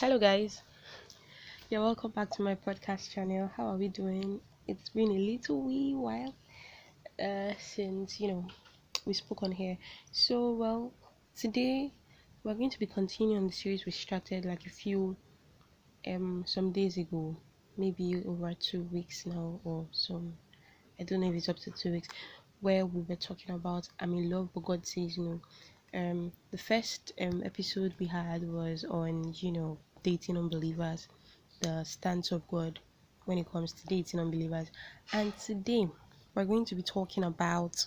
Hello, 0.00 0.18
guys. 0.18 0.62
Yeah, 1.68 1.80
welcome 1.80 2.12
back 2.12 2.30
to 2.30 2.42
my 2.42 2.54
podcast 2.54 3.10
channel. 3.10 3.50
How 3.54 3.66
are 3.66 3.76
we 3.76 3.88
doing? 3.88 4.40
It's 4.66 4.88
been 4.88 5.10
a 5.10 5.24
little 5.30 5.60
wee 5.60 5.94
while 5.94 6.34
uh, 7.22 7.52
since 7.58 8.18
you 8.18 8.28
know 8.28 8.46
we 9.04 9.12
spoke 9.12 9.42
on 9.42 9.52
here. 9.52 9.76
So, 10.10 10.52
well, 10.52 10.94
today 11.36 11.92
we're 12.42 12.54
going 12.54 12.70
to 12.70 12.78
be 12.78 12.86
continuing 12.86 13.46
the 13.46 13.52
series 13.52 13.84
we 13.84 13.92
started 13.92 14.46
like 14.46 14.64
a 14.64 14.70
few 14.70 15.18
um 16.06 16.44
some 16.46 16.72
days 16.72 16.96
ago, 16.96 17.36
maybe 17.76 18.22
over 18.26 18.54
two 18.54 18.84
weeks 18.84 19.26
now, 19.26 19.60
or 19.64 19.86
some. 19.92 20.32
I 20.98 21.02
don't 21.02 21.20
know 21.20 21.28
if 21.28 21.34
it's 21.34 21.50
up 21.50 21.58
to 21.58 21.70
two 21.72 21.92
weeks, 21.92 22.08
where 22.62 22.86
we 22.86 23.02
were 23.02 23.16
talking 23.16 23.54
about 23.54 23.86
I'm 24.00 24.14
in 24.14 24.30
love, 24.30 24.48
but 24.54 24.64
God 24.64 24.86
says 24.86 25.18
no 25.18 25.42
um 25.92 26.32
the 26.52 26.58
first 26.58 27.12
um 27.20 27.42
episode 27.44 27.92
we 27.98 28.06
had 28.06 28.48
was 28.48 28.84
on 28.84 29.34
you 29.38 29.50
know 29.52 29.78
dating 30.02 30.36
unbelievers 30.38 31.08
the 31.60 31.84
stance 31.84 32.32
of 32.32 32.46
god 32.48 32.80
when 33.26 33.38
it 33.38 33.50
comes 33.50 33.72
to 33.72 33.86
dating 33.86 34.18
unbelievers. 34.20 34.70
And 35.12 35.36
today 35.36 35.86
we're 36.34 36.44
going 36.44 36.64
to 36.66 36.74
be 36.74 36.82
talking 36.82 37.24
about 37.24 37.86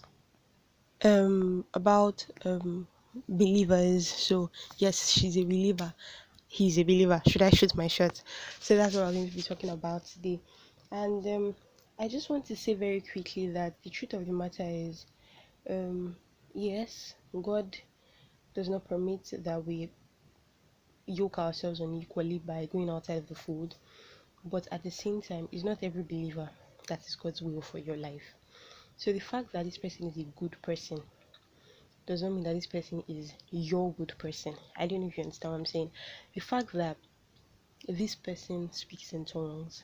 um 1.03 1.65
about 1.73 2.25
um 2.45 2.87
believers. 3.27 4.07
So 4.07 4.49
yes 4.77 5.09
she's 5.09 5.37
a 5.37 5.43
believer. 5.43 5.93
He's 6.47 6.77
a 6.77 6.83
believer. 6.83 7.21
Should 7.27 7.41
i 7.41 7.49
shoot 7.49 7.75
my 7.75 7.87
shot? 7.87 8.21
So 8.59 8.75
that's 8.77 8.95
what 8.95 9.05
we're 9.05 9.13
going 9.13 9.29
to 9.29 9.35
be 9.35 9.41
talking 9.41 9.69
about 9.71 10.05
today. 10.05 10.39
And 10.91 11.25
um 11.27 11.55
i 11.99 12.07
just 12.07 12.29
want 12.29 12.45
to 12.45 12.55
say 12.55 12.73
very 12.73 13.01
quickly 13.01 13.47
that 13.49 13.81
the 13.83 13.89
truth 13.89 14.13
of 14.13 14.25
the 14.25 14.33
matter 14.33 14.65
is 14.67 15.05
um 15.69 16.15
yes 16.55 17.15
god 17.41 17.77
does 18.55 18.69
not 18.69 18.87
permit 18.87 19.31
that 19.43 19.65
we 19.65 19.89
yoke 21.05 21.39
ourselves 21.39 21.79
unequally 21.79 22.39
by 22.39 22.65
going 22.67 22.89
outside 22.89 23.17
of 23.17 23.27
the 23.27 23.35
fold. 23.35 23.75
But 24.45 24.67
at 24.71 24.83
the 24.83 24.91
same 24.91 25.21
time, 25.21 25.49
it's 25.51 25.63
not 25.63 25.83
every 25.83 26.03
believer 26.03 26.49
that 26.87 27.05
is 27.05 27.15
God's 27.15 27.41
will 27.41 27.61
for 27.61 27.79
your 27.79 27.97
life. 27.97 28.35
So 28.97 29.11
the 29.13 29.19
fact 29.19 29.53
that 29.53 29.65
this 29.65 29.77
person 29.77 30.07
is 30.07 30.17
a 30.17 30.23
good 30.39 30.61
person 30.61 31.01
does 32.05 32.21
not 32.23 32.31
mean 32.31 32.43
that 32.43 32.55
this 32.55 32.67
person 32.67 33.03
is 33.07 33.33
your 33.51 33.91
good 33.93 34.13
person. 34.17 34.55
I 34.77 34.87
don't 34.87 35.01
know 35.01 35.07
if 35.07 35.17
you 35.17 35.23
understand 35.23 35.51
what 35.53 35.59
I'm 35.59 35.65
saying. 35.65 35.91
The 36.33 36.41
fact 36.41 36.73
that 36.73 36.97
this 37.87 38.15
person 38.15 38.71
speaks 38.71 39.13
in 39.13 39.25
tongues, 39.25 39.83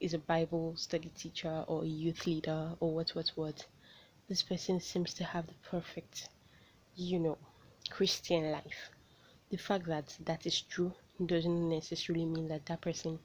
is 0.00 0.14
a 0.14 0.18
Bible 0.18 0.74
study 0.76 1.10
teacher 1.16 1.64
or 1.68 1.84
a 1.84 1.86
youth 1.86 2.26
leader 2.26 2.74
or 2.80 2.92
what 2.92 3.10
what 3.10 3.28
what, 3.36 3.64
this 4.28 4.42
person 4.42 4.80
seems 4.80 5.14
to 5.14 5.24
have 5.24 5.46
the 5.46 5.54
perfect, 5.62 6.28
you 6.96 7.20
know, 7.20 7.38
Christian 7.88 8.50
life. 8.50 8.90
The 9.52 9.58
fact 9.58 9.84
that 9.88 10.16
that 10.24 10.46
is 10.46 10.62
true 10.62 10.94
doesn't 11.26 11.68
necessarily 11.68 12.24
mean 12.24 12.48
that 12.48 12.64
that 12.64 12.80
person 12.80 13.18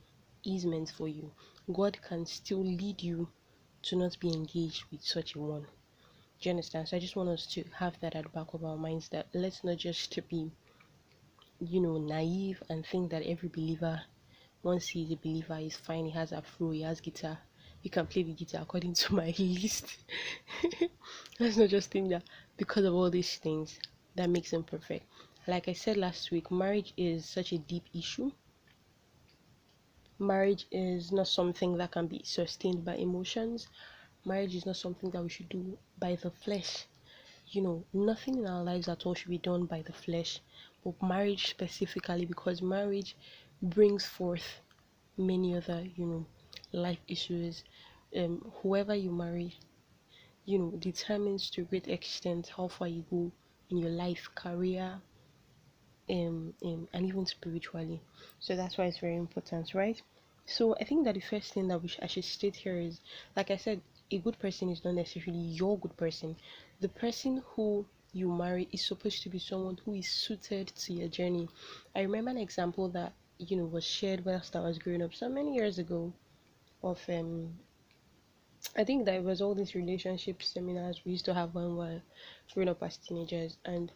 is 0.44 0.66
meant 0.66 0.89
for 0.89 1.08
you. 1.08 1.31
God 1.72 2.02
can 2.02 2.25
still 2.25 2.66
lead 2.66 3.02
you 3.02 3.30
to 3.84 3.95
not 3.95 4.19
be 4.19 4.34
engaged 4.34 4.84
with 4.92 5.02
such 5.06 5.36
a 5.36 5.39
one. 5.39 5.61
Do 5.61 5.69
you 6.42 6.50
understand? 6.50 6.89
So 6.89 6.97
I 6.97 7.00
just 7.00 7.16
want 7.16 7.30
us 7.30 7.45
to 7.53 7.64
have 7.75 7.97
that 8.02 8.14
at 8.14 8.23
the 8.25 8.30
back 8.30 8.53
of 8.53 8.66
our 8.66 8.75
minds 8.75 9.08
that 9.08 9.28
let's 9.34 9.64
not 9.64 9.78
just 9.78 10.19
be, 10.28 10.52
you 11.61 11.80
know, 11.80 11.97
naive 11.97 12.62
and 12.67 12.86
think 12.86 13.09
that 13.12 13.23
every 13.23 13.47
believer, 13.47 14.02
once 14.64 14.89
he's 14.89 15.14
a 15.14 15.16
believer, 15.16 15.58
is 15.59 15.78
fine. 15.78 16.03
He 16.03 16.12
has 16.12 16.34
a 16.34 16.41
fro, 16.41 16.72
he 16.72 16.81
has 16.81 17.00
guitar, 17.00 17.39
he 17.80 17.88
can 17.88 18.06
play 18.06 18.23
the 18.23 18.34
guitar 18.34 18.64
according 18.64 18.95
to 18.95 19.16
my 19.22 19.34
list. 19.39 19.95
let's 21.39 21.56
not 21.56 21.69
just 21.69 21.89
think 21.89 22.09
that 22.09 22.23
because 22.58 22.84
of 22.84 22.94
all 22.94 23.09
these 23.09 23.38
things, 23.38 23.80
that 24.16 24.30
makes 24.30 24.52
him 24.52 24.66
perfect. 24.66 25.06
Like 25.48 25.70
I 25.70 25.73
said 25.73 25.95
last 25.95 26.30
week, 26.30 26.52
marriage 26.52 26.94
is 26.98 27.26
such 27.26 27.53
a 27.53 27.58
deep 27.58 27.86
issue. 27.94 28.31
Marriage 30.20 30.67
is 30.72 31.12
not 31.14 31.28
something 31.30 31.78
that 31.78 31.92
can 31.92 32.08
be 32.08 32.22
sustained 32.23 32.84
by 32.84 32.95
emotions. 32.98 33.68
Marriage 34.25 34.56
is 34.56 34.66
not 34.66 34.75
something 34.75 35.09
that 35.12 35.24
we 35.24 35.30
should 35.30 35.47
do 35.47 35.78
by 36.00 36.16
the 36.16 36.31
flesh. 36.31 36.85
You 37.47 37.62
know, 37.62 37.85
nothing 37.94 38.40
in 38.40 38.46
our 38.47 38.62
lives 38.62 38.90
at 38.90 39.06
all 39.06 39.13
should 39.13 39.30
be 39.30 39.38
done 39.38 39.66
by 39.66 39.84
the 39.84 39.94
flesh, 39.94 40.41
but 40.84 41.02
marriage 41.02 41.47
specifically 41.50 42.25
because 42.25 42.62
marriage 42.62 43.16
brings 43.62 44.06
forth 44.06 44.59
many 45.18 45.56
other, 45.56 45.88
you 45.96 46.06
know, 46.06 46.25
life 46.74 47.00
issues. 47.08 47.64
Um, 48.16 48.52
whoever 48.62 48.96
you 48.96 49.12
marry, 49.12 49.56
you 50.46 50.59
know, 50.59 50.72
determines 50.72 51.50
to 51.52 51.62
a 51.62 51.66
great 51.66 51.88
extent 51.88 52.52
how 52.58 52.68
far 52.68 52.88
you 52.90 53.06
go 53.09 53.31
in 53.69 53.78
your 53.78 53.91
life, 53.91 54.29
career, 54.35 55.02
um, 56.09 56.53
um, 56.63 56.88
and 56.94 57.06
even 57.06 57.25
spiritually. 57.25 58.01
So 58.40 58.56
that's 58.56 58.78
why 58.78 58.85
it's 58.85 59.00
very 59.00 59.16
important, 59.16 59.73
right? 59.73 60.01
So 60.45 60.75
I 60.79 60.84
think 60.85 61.06
that 61.06 61.16
the 61.16 61.22
first 61.22 61.53
thing 61.53 61.68
that 61.68 61.81
we 61.81 61.88
sh- 61.90 62.00
I 62.01 62.07
should 62.07 62.23
state 62.25 62.56
here 62.56 62.78
is, 62.78 63.00
like 63.35 63.51
I 63.51 63.57
said, 63.57 63.81
a 64.12 64.17
good 64.19 64.40
person 64.40 64.69
is 64.69 64.84
not 64.84 64.96
necessarily 64.96 65.40
your 65.41 65.78
good 65.79 65.96
person. 65.97 66.35
The 66.79 66.90
person 66.90 67.44
who 67.56 67.85
you 68.13 68.29
marry 68.31 68.67
is 68.72 68.85
supposed 68.85 69.22
to 69.23 69.29
be 69.29 69.40
someone 69.40 69.78
who 69.85 69.94
is 69.94 70.09
suited 70.09 70.67
to 70.75 70.94
your 70.94 71.09
journey. 71.09 71.50
I 71.96 72.01
remember 72.01 72.31
an 72.31 72.38
example 72.38 72.90
that 72.90 73.13
you 73.38 73.57
know 73.57 73.66
was 73.66 73.84
shared 73.85 74.25
whilst 74.25 74.56
I 74.56 74.62
was 74.62 74.79
growing 74.79 75.03
up 75.03 75.13
so 75.13 75.29
many 75.29 75.56
years 75.56 75.78
ago 75.78 76.13
of 76.84 77.00
um 77.09 77.59
I 78.78 78.85
think 78.85 79.03
that 79.06 79.16
it 79.16 79.23
was 79.25 79.41
all 79.41 79.53
these 79.56 79.75
relationship 79.75 80.41
seminars 80.41 81.03
we 81.03 81.12
used 81.12 81.25
to 81.25 81.34
have 81.34 81.53
when 81.53 81.72
we 81.72 81.75
were 81.75 82.01
growing 82.53 82.69
up 82.69 82.81
as 82.81 82.97
teenagers 82.97 83.57
and 83.66 83.91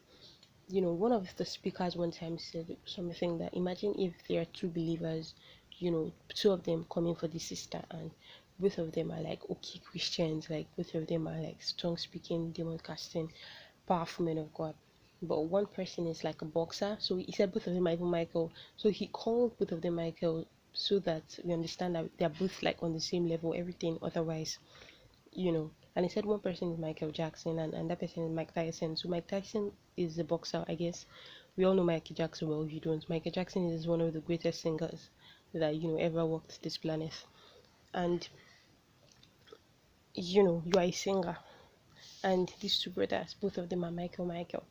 you 0.72 0.82
know 0.82 0.94
one 0.94 1.12
of 1.12 1.36
the 1.38 1.46
speakers 1.46 1.96
one 1.96 2.12
time 2.12 2.38
said 2.38 2.66
something 2.86 3.38
that 3.38 3.54
imagine 3.54 3.94
if 4.00 4.14
there 4.28 4.42
are 4.42 4.46
two 4.46 4.70
believers 4.70 5.34
you 5.80 5.92
know 5.92 6.12
two 6.34 6.52
of 6.52 6.64
them 6.64 6.86
coming 6.90 7.16
for 7.16 7.28
the 7.28 7.40
sister 7.40 7.82
and 7.92 8.12
both 8.60 8.78
of 8.78 8.92
them 8.94 9.12
are 9.12 9.22
like 9.22 9.42
okay 9.50 9.80
christians 9.90 10.50
like 10.50 10.68
both 10.78 10.94
of 10.96 11.08
them 11.08 11.28
are 11.28 11.40
like 11.42 11.62
strong 11.62 11.98
speaking 11.98 12.52
demon 12.52 12.80
casting 12.80 13.32
powerful 13.88 14.26
men 14.26 14.38
of 14.38 14.54
god. 14.54 14.74
But 15.24 15.42
one 15.42 15.66
person 15.68 16.08
is 16.08 16.24
like 16.24 16.42
a 16.42 16.46
boxer 16.46 16.98
so 17.00 17.18
he 17.18 17.32
said 17.32 17.52
both 17.52 17.68
of 17.68 17.74
them 17.74 17.88
are 17.88 17.92
even 17.94 18.08
michael. 18.08 18.52
So 18.78 18.90
he 18.90 19.08
called 19.08 19.58
both 19.58 19.72
of 19.72 19.82
them 19.82 19.96
michael 19.96 20.48
so 20.74 21.00
that 21.00 21.24
we 21.44 21.54
understand 21.54 21.96
that 21.96 22.06
they're 22.18 22.30
both 22.30 22.64
like 22.64 22.82
on 22.82 22.94
the 22.94 23.00
same 23.00 23.28
level 23.28 23.54
everything 23.56 23.98
otherwise 24.02 24.58
you 25.34 25.52
know 25.52 25.72
and 25.96 26.06
he 26.06 26.10
said 26.10 26.26
one 26.26 26.40
person 26.40 26.72
is 26.72 26.80
michael 26.80 27.12
jackson 27.12 27.60
and 27.60 27.74
another 27.74 27.96
person 27.96 28.26
is 28.26 28.32
mike 28.32 28.54
tyson. 28.54 28.96
So 28.96 29.10
mike 29.10 29.28
tyson 29.28 29.72
is 29.98 30.18
a 30.18 30.24
boxer 30.24 30.64
i 30.68 30.76
guess. 30.76 31.06
We 31.58 31.66
all 31.66 31.74
know 31.74 31.84
michael 31.84 32.16
jackson 32.16 32.48
well 32.48 32.64
if 32.64 32.72
you 32.72 32.80
don't. 32.80 33.08
Michael 33.10 33.32
jackson 33.32 33.70
is 33.70 33.88
one 33.88 34.02
of 34.02 34.14
the 34.14 34.22
greatest 34.22 34.62
singers 34.62 35.10
that 35.54 35.76
you 35.76 35.90
know 35.90 35.98
ever 35.98 36.26
walked 36.26 36.64
this 36.64 36.78
planet. 36.78 37.26
And 37.94 38.28
you 40.14 40.44
know 40.44 40.64
you 40.66 40.80
are 40.80 40.84
a 40.84 40.92
singer. 40.92 41.38
And 42.24 42.52
these 42.62 42.80
two 42.80 42.92
brothers 42.92 43.36
both 43.42 43.58
of 43.58 43.70
them 43.70 43.84
are 43.84 43.92
michael 43.92 44.26
michael. 44.26 44.64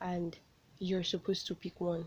And 0.00 0.36
you're 0.78 1.04
supposed 1.04 1.46
to 1.48 1.54
pick 1.54 1.80
one. 1.80 2.06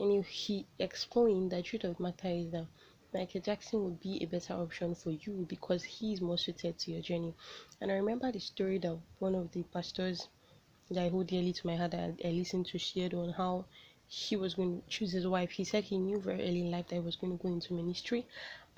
And 0.00 0.24
he 0.24 0.66
explained 0.78 1.52
that 1.52 1.66
truth 1.66 1.84
of 1.84 2.00
matter 2.00 2.28
is 2.28 2.50
that 2.50 2.66
Michael 3.14 3.42
Jackson 3.42 3.84
would 3.84 4.00
be 4.00 4.22
a 4.22 4.26
better 4.26 4.54
option 4.54 4.94
for 4.94 5.10
you 5.10 5.44
because 5.46 5.84
he 5.84 6.14
is 6.14 6.22
more 6.22 6.38
suited 6.38 6.78
to 6.78 6.92
your 6.92 7.02
journey. 7.02 7.34
And 7.80 7.90
I 7.92 7.96
remember 7.96 8.32
the 8.32 8.40
story 8.40 8.78
that 8.78 8.98
one 9.18 9.34
of 9.34 9.52
the 9.52 9.64
pastors 9.64 10.28
that 10.88 10.98
I 10.98 11.08
hold 11.08 11.26
dearly 11.26 11.52
to 11.52 11.66
my 11.66 11.76
heart 11.76 11.90
that 11.90 12.16
I 12.24 12.28
listened 12.28 12.66
to 12.66 12.78
shared 12.78 13.12
on 13.12 13.30
how 13.32 13.66
he 14.08 14.36
was 14.36 14.54
going 14.54 14.80
to 14.80 14.88
choose 14.88 15.12
his 15.12 15.26
wife. 15.26 15.50
He 15.50 15.64
said 15.64 15.84
he 15.84 15.98
knew 15.98 16.20
very 16.20 16.40
early 16.40 16.60
in 16.60 16.70
life 16.70 16.88
that 16.88 16.94
he 16.94 17.00
was 17.00 17.16
going 17.16 17.36
to 17.36 17.42
go 17.42 17.50
into 17.50 17.74
ministry 17.74 18.26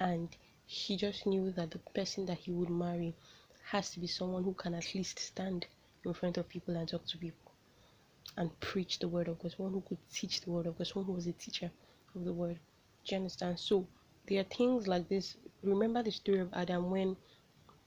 and 0.01 0.29
he 0.67 0.97
just 0.97 1.27
knew 1.27 1.53
that 1.53 1.71
the 1.71 1.79
person 1.95 2.27
that 2.27 2.39
he 2.39 2.51
would 2.51 2.71
marry 2.71 3.15
has 3.67 3.91
to 3.91 4.01
be 4.01 4.09
someone 4.09 4.43
who 4.43 4.55
can 4.55 4.75
at 4.75 4.95
least 4.95 5.21
stand 5.21 5.67
in 6.05 6.13
front 6.13 6.39
of 6.39 6.49
people 6.49 6.77
and 6.77 6.89
talk 6.89 7.07
to 7.07 7.19
people 7.19 7.53
and 8.37 8.59
preach 8.59 8.99
the 8.99 9.07
word 9.09 9.29
of 9.29 9.39
God, 9.39 9.53
someone 9.57 9.75
who 9.75 9.83
could 9.83 9.99
teach 10.13 10.41
the 10.41 10.51
word 10.51 10.67
of 10.67 10.77
God, 10.77 10.87
someone 10.89 11.07
who 11.07 11.13
was 11.13 11.27
a 11.29 11.33
teacher 11.33 11.71
of 12.17 12.25
the 12.25 12.33
word. 12.33 12.59
Do 13.05 13.15
you 13.15 13.19
understand? 13.19 13.61
So 13.61 13.87
there 14.27 14.41
are 14.41 14.45
things 14.57 14.87
like 14.87 15.09
this. 15.09 15.37
Remember 15.63 16.03
the 16.03 16.11
story 16.13 16.41
of 16.41 16.53
Adam 16.53 16.91
when 16.91 17.17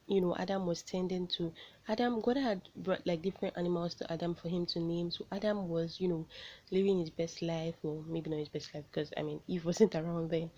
you 0.08 0.22
know 0.22 0.36
Adam 0.38 0.66
was 0.66 0.82
tending 0.84 1.28
to 1.28 1.52
Adam 1.90 2.22
God 2.22 2.38
had 2.38 2.62
brought 2.78 3.06
like 3.06 3.22
different 3.22 3.58
animals 3.58 3.94
to 3.96 4.12
Adam 4.12 4.36
for 4.36 4.50
him 4.50 4.66
to 4.68 4.80
name. 4.80 5.12
So 5.12 5.26
Adam 5.32 5.68
was, 5.70 6.00
you 6.00 6.08
know, 6.08 6.26
living 6.72 7.00
his 7.00 7.10
best 7.10 7.42
life, 7.42 7.76
or 7.84 8.04
maybe 8.08 8.30
not 8.30 8.40
his 8.40 8.50
best 8.50 8.74
life 8.74 8.84
because 8.92 9.12
I 9.18 9.24
mean 9.24 9.42
Eve 9.48 9.66
wasn't 9.70 9.96
around 9.96 10.30
then, 10.32 10.50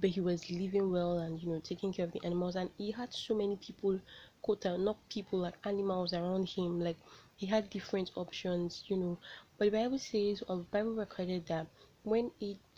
but 0.00 0.10
he 0.10 0.20
was 0.20 0.50
living 0.50 0.90
well 0.90 1.18
and 1.18 1.40
you 1.42 1.48
know 1.50 1.60
taking 1.60 1.92
care 1.92 2.04
of 2.06 2.12
the 2.12 2.24
animals 2.24 2.56
and 2.56 2.70
he 2.78 2.90
had 2.90 3.12
so 3.12 3.34
many 3.34 3.56
people 3.56 4.00
quote 4.42 4.64
not 4.64 4.96
people 5.08 5.38
like 5.40 5.54
animals 5.64 6.12
around 6.14 6.48
him 6.48 6.80
like 6.80 6.96
he 7.36 7.46
had 7.46 7.70
different 7.70 8.10
options, 8.16 8.84
you 8.88 8.96
know. 8.96 9.18
But 9.58 9.66
the 9.66 9.78
Bible 9.78 9.98
says, 9.98 10.42
or 10.48 10.56
the 10.58 10.62
Bible 10.64 10.94
recorded 10.94 11.46
that 11.46 11.66
when 12.02 12.30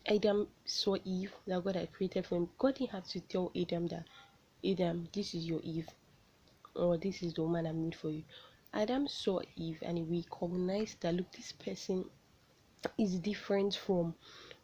Adam 0.06 0.48
saw 0.64 0.96
Eve 1.04 1.34
that 1.46 1.62
God 1.64 1.76
had 1.76 1.92
created 1.92 2.26
for 2.26 2.36
him, 2.36 2.50
God 2.58 2.76
didn't 2.76 2.90
have 2.92 3.06
to 3.08 3.20
tell 3.20 3.52
Adam 3.56 3.86
that, 3.88 4.06
Adam, 4.64 5.08
this 5.12 5.34
is 5.34 5.46
your 5.46 5.60
Eve, 5.62 5.88
or 6.74 6.96
this 6.96 7.22
is 7.22 7.34
the 7.34 7.42
woman 7.42 7.66
I 7.66 7.72
made 7.72 7.94
for 7.94 8.10
you. 8.10 8.24
Adam 8.72 9.08
saw 9.08 9.40
Eve 9.56 9.78
and 9.82 9.98
he 9.98 10.04
recognized 10.04 11.00
that, 11.02 11.14
look, 11.14 11.30
this 11.32 11.52
person 11.52 12.10
is 12.98 13.18
different 13.18 13.74
from 13.74 14.14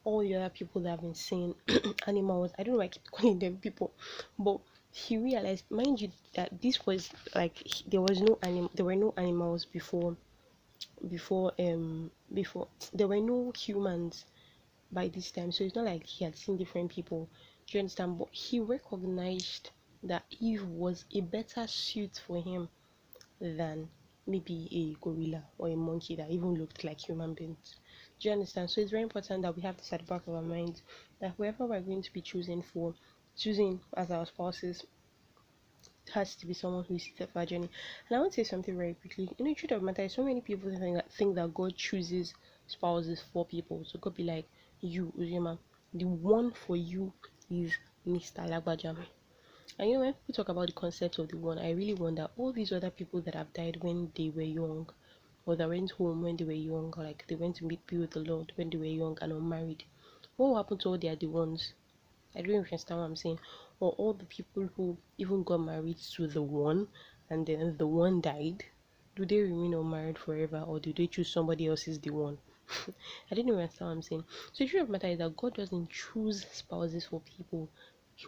all 0.05 0.21
the 0.21 0.35
other 0.35 0.49
people 0.51 0.81
that 0.83 0.91
have 0.91 1.01
been 1.01 1.15
seeing 1.15 1.55
animals. 2.07 2.53
I 2.59 2.63
don't 2.63 2.75
know 2.75 2.79
why 2.79 2.85
I 2.85 2.89
keep 2.89 3.11
calling 3.11 3.39
them 3.39 3.59
people, 3.59 3.93
but 4.39 4.61
he 4.93 5.19
realized, 5.19 5.71
mind 5.71 6.01
you, 6.01 6.13
that 6.35 6.63
this 6.63 6.87
was 6.87 7.11
like 7.35 7.63
there 7.87 8.01
was 8.01 8.21
no 8.23 8.39
anim 8.43 8.71
there 8.75 8.87
were 8.87 8.97
no 8.97 9.13
animals 9.17 9.67
before 9.67 10.17
before 11.09 11.53
um 11.59 12.11
before 12.33 12.69
there 12.95 13.09
were 13.09 13.21
no 13.21 13.53
humans 13.57 14.25
by 14.97 15.09
this 15.09 15.31
time 15.31 15.53
so 15.53 15.63
it's 15.63 15.75
not 15.77 15.85
like 15.85 16.05
he 16.05 16.25
had 16.25 16.35
seen 16.35 16.57
different 16.57 16.91
people 16.91 17.29
do 17.67 17.77
you 17.77 17.81
understand 17.81 18.19
but 18.19 18.29
he 18.33 18.59
recognized 18.59 19.71
that 20.03 20.25
eve 20.41 20.65
was 20.65 21.05
a 21.13 21.21
better 21.21 21.67
suit 21.67 22.21
for 22.27 22.43
him 22.43 22.67
than 23.41 23.87
maybe 24.27 24.59
a 24.73 25.05
gorilla 25.05 25.43
or 25.59 25.69
a 25.69 25.77
monkey 25.77 26.17
that 26.17 26.31
even 26.31 26.55
looked 26.55 26.83
like 26.83 26.99
human 26.99 27.35
beings 27.35 27.77
do 28.19 28.29
you 28.29 28.33
understand 28.33 28.71
so 28.71 28.81
it's 28.81 28.91
very 28.91 29.03
important 29.03 29.43
that 29.43 29.55
we 29.55 29.61
have 29.61 29.77
this 29.77 29.93
at 29.93 30.01
the 30.01 30.07
back 30.07 30.27
of 30.27 30.35
our 30.35 30.43
minds 30.57 30.81
that 31.21 31.35
whoever 31.37 31.67
we're 31.67 31.81
going 31.81 32.03
to 32.03 32.13
be 32.15 32.23
choosing 32.23 32.63
for 32.63 32.95
choosing 33.37 33.79
as 33.99 34.11
our 34.11 34.25
spouses 34.25 34.87
has 36.11 36.35
to 36.37 36.47
be 36.47 36.55
someone 36.55 36.85
who 36.85 36.95
is 36.95 37.09
journey. 37.47 37.69
And 38.09 38.17
I 38.17 38.19
want 38.21 38.33
to 38.33 38.45
say 38.45 38.49
something 38.49 38.77
very 38.77 38.95
quickly. 38.95 39.29
In 39.39 39.45
the 39.45 39.55
truth 39.55 39.73
of 39.73 39.83
matter, 39.83 40.09
so 40.09 40.23
many 40.23 40.41
people 40.41 40.71
think 40.71 40.95
that 40.95 41.13
think 41.13 41.35
that 41.35 41.53
God 41.53 41.77
chooses 41.77 42.33
spouses 42.67 43.23
for 43.33 43.45
people. 43.45 43.85
So 43.85 43.99
God 43.99 44.15
be 44.15 44.25
like, 44.25 44.47
you, 44.81 45.13
Uzima, 45.19 45.59
the 45.93 46.05
one 46.05 46.53
for 46.53 46.77
you 46.77 47.13
is 47.51 47.73
Mr. 48.07 48.49
Lagbajam. 48.49 48.97
And 49.79 49.89
you 49.91 49.95
know, 49.97 50.01
when 50.01 50.15
we 50.27 50.33
talk 50.35 50.49
about 50.49 50.67
the 50.67 50.73
concept 50.73 51.19
of 51.19 51.29
the 51.29 51.37
one, 51.37 51.59
I 51.59 51.71
really 51.71 51.95
wonder 51.95 52.29
all 52.37 52.53
these 52.53 52.73
other 52.73 52.91
people 52.91 53.21
that 53.23 53.35
have 53.35 53.53
died 53.53 53.83
when 53.83 54.13
they 54.17 54.31
were 54.31 54.43
young, 54.43 54.89
or 55.45 55.57
that 55.57 55.69
went 55.69 55.91
home 55.93 56.23
when 56.23 56.37
they 56.37 56.45
were 56.45 56.53
young, 56.53 56.93
or 56.97 57.05
like 57.05 57.25
they 57.27 57.35
went 57.35 57.57
to 57.57 57.65
meet 57.67 57.87
be 57.87 57.99
with 57.99 58.11
the 58.13 58.21
Lord 58.21 58.53
when 58.57 58.71
they 58.71 58.79
were 58.79 58.85
young 58.85 59.19
and 59.21 59.33
unmarried. 59.33 59.85
What 60.37 60.57
happened 60.57 60.81
to 60.81 60.91
all 60.91 60.99
the 60.99 61.27
ones? 61.27 61.73
I 62.35 62.43
don't 62.43 62.57
understand 62.57 63.01
what 63.01 63.07
I'm 63.07 63.17
saying 63.17 63.39
or 63.81 63.93
all 63.93 64.13
the 64.15 64.25
people 64.25 64.69
who 64.77 64.97
even 65.19 65.43
got 65.43 65.59
married 65.59 65.99
to 65.99 66.27
the 66.27 66.43
one 66.43 66.89
and 67.31 67.47
then 67.47 67.77
the 67.79 67.87
one 67.87 68.21
died 68.21 68.65
do 69.15 69.25
they 69.27 69.41
remain 69.41 69.75
unmarried 69.75 70.19
forever 70.19 70.61
or 70.67 70.79
do 70.81 70.93
they 70.93 71.07
choose 71.07 71.31
somebody 71.31 71.67
else 71.67 71.89
is 71.89 71.99
the 72.01 72.11
one 72.11 72.39
i 73.31 73.35
didn't 73.35 73.53
understand 73.53 73.89
what 73.89 73.95
i'm 73.97 74.03
saying 74.03 74.25
so 74.53 74.65
the 74.65 74.71
truth 74.71 74.83
of 74.83 74.89
the 74.89 74.93
matter 74.93 75.09
is 75.09 75.19
that 75.19 75.37
god 75.37 75.55
doesn't 75.55 75.91
choose 75.91 76.47
spouses 76.53 77.05
for 77.05 77.21
people 77.21 77.69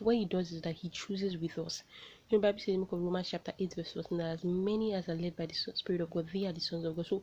what 0.01 0.17
he 0.17 0.25
does 0.27 0.53
is 0.53 0.63
that 0.63 0.75
he 0.75 0.89
chooses 0.91 1.39
with 1.39 1.59
us 1.59 1.83
you 2.29 2.37
know 2.37 2.43
bible 2.43 2.59
says 2.59 2.75
in 2.75 2.81
book 2.81 2.93
of 2.93 3.01
romans 3.01 3.31
chapter 3.31 3.53
8 3.59 3.75
verse 3.75 3.93
14 3.95 4.19
that 4.19 4.25
as 4.25 4.45
many 4.45 4.95
as 4.95 5.09
are 5.09 5.15
led 5.15 5.35
by 5.35 5.47
the 5.47 5.55
spirit 5.55 6.01
of 6.01 6.11
god 6.11 6.29
they 6.33 6.47
are 6.47 6.53
the 6.53 6.61
sons 6.61 6.85
of 6.85 6.95
god 6.95 7.07
so 7.07 7.23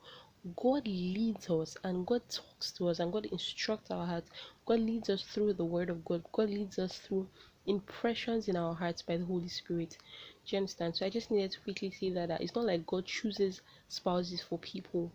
god 0.56 0.88
leads 0.88 1.50
us 1.50 1.78
and 1.84 2.06
god 2.08 2.22
talks 2.30 2.72
to 2.72 2.88
us 2.88 3.00
and 3.00 3.14
god 3.14 3.26
instructs 3.28 3.92
our 3.92 4.06
hearts 4.06 4.32
god 4.66 4.80
leads 4.80 5.10
us 5.10 5.22
through 5.24 5.54
the 5.54 5.66
word 5.66 5.90
of 5.90 6.04
god 6.06 6.24
god 6.32 6.50
leads 6.50 6.80
us 6.80 6.98
through 6.98 7.28
impressions 7.68 8.48
in 8.48 8.56
our 8.56 8.74
hearts 8.74 9.02
by 9.02 9.18
the 9.18 9.26
Holy 9.26 9.48
Spirit. 9.48 9.98
Do 10.46 10.56
you 10.56 10.58
understand? 10.60 10.96
So 10.96 11.06
I 11.06 11.10
just 11.10 11.32
needed 11.32 11.52
to 11.52 11.60
quickly 11.62 11.92
say 11.92 12.12
that, 12.12 12.30
that 12.30 12.42
it's 12.42 12.56
not 12.56 12.66
like 12.66 12.86
God 12.86 13.06
chooses 13.06 13.62
spouses 13.88 14.42
for 14.42 14.60
people. 14.60 15.12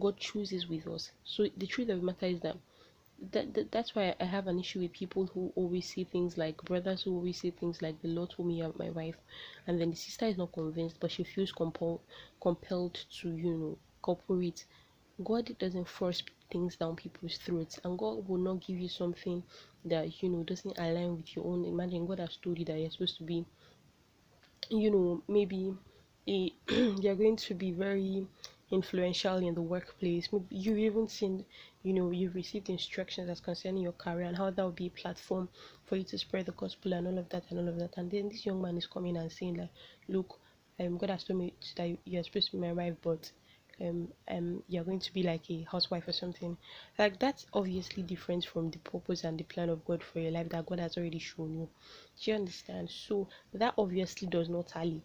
God 0.00 0.16
chooses 0.16 0.68
with 0.68 0.86
us. 0.86 1.10
So 1.24 1.46
the 1.56 1.66
truth 1.66 1.88
of 1.90 2.00
the 2.00 2.06
matter 2.06 2.26
is 2.26 2.40
that 2.40 2.56
that, 3.32 3.52
that 3.54 3.70
that's 3.70 3.94
why 3.94 4.14
I 4.18 4.24
have 4.24 4.46
an 4.46 4.58
issue 4.58 4.80
with 4.80 4.92
people 4.92 5.26
who 5.26 5.52
always 5.54 5.92
say 5.94 6.04
things 6.04 6.38
like 6.38 6.56
brothers 6.64 7.02
who 7.02 7.14
always 7.14 7.40
say 7.40 7.50
things 7.50 7.82
like 7.82 8.00
the 8.00 8.08
Lord 8.08 8.30
told 8.30 8.48
me 8.48 8.64
my 8.78 8.90
wife, 8.90 9.16
and 9.66 9.78
then 9.80 9.90
the 9.90 9.96
sister 9.96 10.24
is 10.26 10.38
not 10.38 10.52
convinced, 10.52 10.96
but 11.00 11.10
she 11.10 11.24
feels 11.24 11.52
compelled 11.52 12.00
compelled 12.40 13.04
to 13.20 13.28
you 13.28 13.54
know 13.56 13.78
cooperate. 14.02 14.64
God 15.22 15.54
doesn't 15.58 15.86
force 15.86 16.22
things 16.50 16.76
down 16.76 16.96
people's 16.96 17.36
throats, 17.36 17.78
and 17.84 17.98
God 17.98 18.26
will 18.26 18.38
not 18.38 18.66
give 18.66 18.78
you 18.78 18.88
something 18.88 19.42
that 19.84 20.22
you 20.22 20.28
know 20.28 20.42
doesn't 20.42 20.78
align 20.78 21.16
with 21.16 21.34
your 21.34 21.46
own 21.46 21.64
imagine 21.64 22.06
god 22.06 22.18
has 22.18 22.36
told 22.36 22.58
you 22.58 22.64
that 22.64 22.78
you're 22.78 22.90
supposed 22.90 23.16
to 23.16 23.24
be 23.24 23.44
you 24.68 24.90
know 24.90 25.22
maybe 25.28 25.74
a 26.28 26.52
you're 27.00 27.14
going 27.14 27.36
to 27.36 27.54
be 27.54 27.72
very 27.72 28.26
influential 28.70 29.36
in 29.36 29.54
the 29.54 29.62
workplace. 29.62 30.28
You've 30.50 30.78
even 30.78 31.08
seen 31.08 31.44
you 31.82 31.92
know 31.92 32.10
you've 32.10 32.34
received 32.34 32.68
instructions 32.70 33.28
as 33.30 33.40
concerning 33.40 33.82
your 33.82 33.92
career 33.92 34.26
and 34.26 34.36
how 34.36 34.50
that 34.50 34.64
would 34.64 34.76
be 34.76 34.86
a 34.86 34.90
platform 34.90 35.48
for 35.84 35.96
you 35.96 36.04
to 36.04 36.18
spread 36.18 36.46
the 36.46 36.52
gospel 36.52 36.92
and 36.92 37.06
all 37.06 37.18
of 37.18 37.28
that 37.30 37.44
and 37.50 37.58
all 37.58 37.68
of 37.68 37.78
that. 37.78 37.96
And 37.96 38.10
then 38.10 38.28
this 38.28 38.46
young 38.46 38.60
man 38.62 38.76
is 38.76 38.86
coming 38.86 39.16
and 39.16 39.30
saying 39.30 39.56
like 39.56 39.70
look 40.08 40.38
um 40.80 40.96
god 40.98 41.10
has 41.10 41.24
told 41.24 41.38
me 41.40 41.54
that 41.76 41.96
you're 42.04 42.24
supposed 42.24 42.50
to 42.50 42.56
be 42.56 42.66
my 42.66 42.72
wife 42.72 42.94
but 43.02 43.30
um, 43.80 44.08
um 44.28 44.62
you're 44.68 44.84
going 44.84 45.00
to 45.00 45.12
be 45.12 45.22
like 45.22 45.50
a 45.50 45.66
housewife 45.70 46.06
or 46.08 46.12
something. 46.12 46.56
Like 46.98 47.18
that's 47.18 47.46
obviously 47.52 48.02
different 48.02 48.44
from 48.44 48.70
the 48.70 48.78
purpose 48.78 49.24
and 49.24 49.38
the 49.38 49.44
plan 49.44 49.68
of 49.70 49.84
god 49.84 50.02
for 50.02 50.20
your 50.20 50.32
life 50.32 50.48
that 50.50 50.66
god 50.66 50.80
has 50.80 50.96
already 50.96 51.18
shown 51.18 51.54
you. 51.54 51.68
Do 52.20 52.30
you 52.30 52.36
understand? 52.36 52.90
So 52.90 53.28
that 53.54 53.74
obviously 53.78 54.28
does 54.28 54.48
not 54.48 54.68
tally 54.68 55.02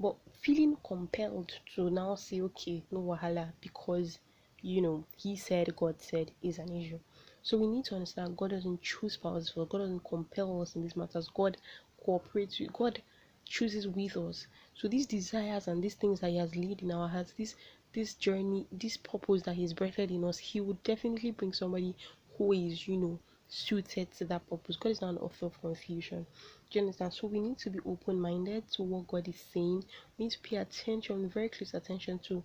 but 0.00 0.16
feeling 0.40 0.76
compelled 0.82 1.52
to 1.74 1.90
now 1.90 2.14
say 2.14 2.40
okay 2.40 2.82
no 2.90 3.00
wahala 3.00 3.52
because 3.60 4.18
you 4.62 4.82
know 4.82 5.04
he 5.16 5.36
said 5.36 5.76
god 5.76 6.00
said 6.00 6.30
is 6.42 6.58
an 6.58 6.72
issue. 6.72 6.98
So 7.42 7.56
we 7.58 7.68
need 7.68 7.84
to 7.86 7.94
understand 7.94 8.36
god 8.36 8.50
doesn't 8.50 8.82
choose 8.82 9.16
powers 9.16 9.50
for 9.50 9.62
us, 9.62 9.68
god 9.68 9.78
doesn't 9.78 10.04
compel 10.04 10.62
us 10.62 10.74
in 10.74 10.82
these 10.82 10.96
matters. 10.96 11.28
God 11.32 11.56
cooperates 12.04 12.58
with 12.58 12.72
god 12.72 13.02
chooses 13.44 13.86
with 13.86 14.16
us. 14.16 14.46
So 14.74 14.88
these 14.88 15.06
desires 15.06 15.68
and 15.68 15.82
these 15.82 15.94
things 15.94 16.20
that 16.20 16.30
he 16.30 16.38
has 16.38 16.56
laid 16.56 16.82
in 16.82 16.90
our 16.90 17.08
hearts 17.08 17.32
these 17.32 17.54
this 17.92 18.14
journey, 18.14 18.66
this 18.70 18.96
purpose 18.96 19.42
that 19.42 19.56
He's 19.56 19.74
birthed 19.74 20.10
in 20.10 20.24
us, 20.24 20.38
He 20.38 20.60
would 20.60 20.82
definitely 20.82 21.32
bring 21.32 21.52
somebody 21.52 21.96
who 22.36 22.52
is, 22.52 22.86
you 22.86 22.96
know, 22.96 23.18
suited 23.50 24.10
to 24.12 24.24
that 24.26 24.48
purpose. 24.48 24.76
God 24.76 24.90
is 24.90 25.00
not 25.00 25.10
an 25.10 25.18
author 25.18 25.46
of 25.46 25.60
confusion. 25.60 26.24
Do 26.70 26.78
you 26.78 26.84
understand? 26.84 27.12
So 27.12 27.26
we 27.26 27.40
need 27.40 27.58
to 27.58 27.70
be 27.70 27.80
open 27.84 28.18
minded 28.20 28.70
to 28.72 28.82
what 28.82 29.08
God 29.08 29.28
is 29.28 29.40
saying. 29.52 29.84
We 30.16 30.24
need 30.26 30.30
to 30.32 30.38
pay 30.38 30.56
attention, 30.56 31.28
very 31.28 31.48
close 31.48 31.74
attention 31.74 32.20
to 32.20 32.42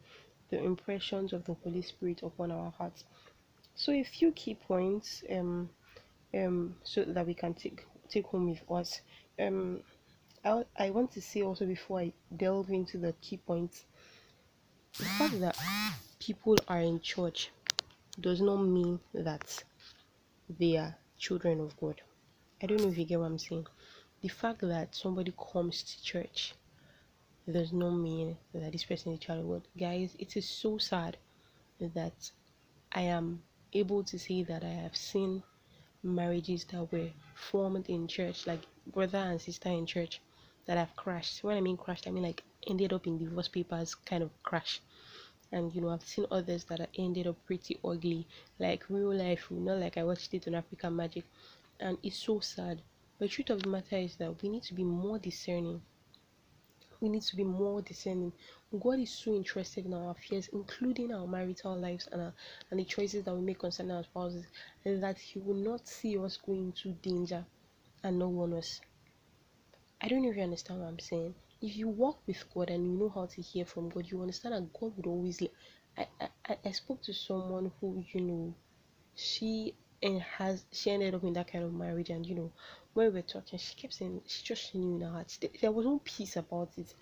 the 0.49 0.61
impressions 0.61 1.31
of 1.31 1.45
the 1.45 1.53
Holy 1.63 1.83
Spirit 1.83 2.23
upon 2.23 2.51
our 2.51 2.71
hearts. 2.71 3.03
So 3.75 3.91
a 3.91 4.03
few 4.03 4.31
key 4.31 4.55
points 4.55 5.23
um 5.31 5.69
um 6.33 6.75
so 6.83 7.03
that 7.03 7.25
we 7.27 7.33
can 7.33 7.53
take 7.53 7.85
take 8.09 8.25
home 8.25 8.49
with 8.49 8.63
us. 8.69 9.01
Um 9.39 9.81
I, 10.43 10.63
I 10.77 10.89
want 10.91 11.11
to 11.13 11.21
say 11.21 11.41
also 11.43 11.65
before 11.65 11.99
I 11.99 12.13
delve 12.35 12.69
into 12.69 12.97
the 12.97 13.13
key 13.21 13.37
points 13.37 13.85
the 14.97 15.05
fact 15.05 15.39
that 15.41 15.57
people 16.19 16.55
are 16.67 16.79
in 16.79 17.01
church 17.01 17.51
does 18.19 18.41
not 18.41 18.57
mean 18.57 18.99
that 19.13 19.63
they 20.49 20.77
are 20.77 20.95
children 21.17 21.59
of 21.59 21.75
God. 21.77 22.01
I 22.61 22.67
don't 22.67 22.81
know 22.81 22.89
if 22.89 22.97
you 22.97 23.05
get 23.05 23.19
what 23.19 23.25
I'm 23.25 23.39
saying. 23.39 23.67
The 24.21 24.27
fact 24.27 24.61
that 24.61 24.95
somebody 24.95 25.33
comes 25.51 25.83
to 25.83 26.03
church 26.03 26.53
does 27.51 27.71
not 27.71 27.91
mean 27.91 28.37
that 28.53 28.71
this 28.71 28.85
person 28.85 29.13
is 29.13 29.19
a 29.19 29.21
child 29.21 29.41
of 29.41 29.47
God. 29.47 29.67
Guys, 29.77 30.15
it 30.19 30.35
is 30.37 30.47
so 30.47 30.77
sad 30.77 31.17
that 31.79 32.31
I 32.91 33.01
am 33.01 33.43
able 33.73 34.03
to 34.03 34.17
say 34.17 34.43
that 34.43 34.63
I 34.63 34.69
have 34.83 34.95
seen 34.95 35.43
marriages 36.03 36.63
that 36.65 36.91
were 36.91 37.09
formed 37.35 37.89
in 37.89 38.07
church, 38.07 38.47
like 38.47 38.61
brother 38.87 39.17
and 39.17 39.41
sister 39.41 39.69
in 39.69 39.85
church, 39.85 40.21
that 40.65 40.77
have 40.77 40.95
crashed. 40.95 41.43
When 41.43 41.57
I 41.57 41.61
mean 41.61 41.77
crashed, 41.77 42.07
I 42.07 42.11
mean 42.11 42.23
like 42.23 42.43
ended 42.67 42.93
up 42.93 43.05
in 43.05 43.17
divorce 43.17 43.47
papers 43.47 43.95
kind 43.95 44.23
of 44.23 44.31
crash 44.43 44.81
and 45.55 45.73
you 45.73 45.81
know 45.81 45.89
i've 45.89 46.03
seen 46.03 46.25
others 46.29 46.65
that 46.65 46.79
are 46.79 46.93
ended 46.99 47.25
up 47.25 47.35
pretty 47.47 47.79
ugly 47.83 48.27
like 48.59 48.83
real 48.89 49.13
life 49.13 49.47
you 49.49 49.57
know 49.57 49.75
like 49.75 49.97
i 49.97 50.03
watched 50.03 50.33
it 50.33 50.47
on 50.47 50.53
african 50.53 50.95
magic 50.95 51.23
and 51.79 51.97
it's 52.03 52.17
so 52.17 52.39
sad. 52.39 52.81
But 53.17 53.25
the 53.25 53.29
truth 53.29 53.49
of 53.49 53.63
the 53.63 53.69
matter 53.69 53.97
is 53.97 54.15
that 54.17 54.41
we 54.41 54.49
need 54.49 54.63
to 54.63 54.73
be 54.73 54.83
more 54.83 55.19
discerning. 55.19 55.81
We 57.01 57.09
need 57.09 57.23
to 57.23 57.35
be 57.35 57.43
more 57.43 57.81
discerning. 57.81 58.31
God 58.79 58.99
is 58.99 59.11
so 59.11 59.33
interested 59.35 59.85
in 59.85 59.93
our 59.93 60.11
affairs 60.11 60.49
including 60.51 61.13
our 61.13 61.27
marital 61.27 61.77
lives 61.77 62.07
and, 62.11 62.21
our, 62.21 62.33
and 62.71 62.79
the 62.79 62.85
choices 62.85 63.23
that 63.23 63.35
we 63.35 63.41
make 63.41 63.59
concerning 63.59 63.91
our 63.95 64.03
spouses 64.03 64.45
that 64.83 65.17
he 65.17 65.39
will 65.39 65.55
not 65.55 65.87
see 65.87 66.17
us 66.17 66.37
go 66.37 66.53
into 66.53 66.89
danger 67.01 67.45
and 68.03 68.19
not 68.19 68.29
warn 68.29 68.53
us. 68.53 68.81
I 70.01 70.07
don't 70.07 70.23
you 70.23 70.41
understand 70.41 70.81
what 70.81 70.87
i'm 70.87 70.99
saying 70.99 71.33
if 71.61 71.77
you 71.77 71.87
walk 71.87 72.19
with 72.27 72.43
God 72.53 72.69
and 72.69 72.85
you 72.85 72.97
know 72.97 73.09
how 73.09 73.25
to 73.25 73.41
hear 73.41 73.65
from 73.65 73.89
God, 73.89 74.05
you 74.09 74.21
understand 74.21 74.55
that 74.55 74.73
God 74.73 74.95
would 74.97 75.07
always. 75.07 75.41
I, 75.97 76.07
I 76.49 76.57
I 76.65 76.71
spoke 76.71 77.01
to 77.03 77.13
someone 77.13 77.71
who 77.79 78.03
you 78.13 78.21
know, 78.21 78.53
she 79.15 79.75
and 80.03 80.21
has 80.21 80.65
she 80.71 80.91
ended 80.91 81.15
up 81.15 81.23
in 81.23 81.33
that 81.33 81.51
kind 81.51 81.63
of 81.63 81.73
marriage, 81.73 82.09
and 82.09 82.25
you 82.25 82.35
know, 82.35 82.51
when 82.93 83.07
we 83.07 83.13
were 83.13 83.21
talking, 83.21 83.59
she 83.59 83.75
kept 83.75 83.93
saying 83.93 84.21
she 84.27 84.43
just 84.43 84.75
knew 84.75 84.95
in 84.95 85.01
her 85.01 85.09
heart 85.11 85.37
there 85.61 85.71
was 85.71 85.85
no 85.85 86.01
peace 86.03 86.35
about 86.35 86.69
it, 86.77 86.93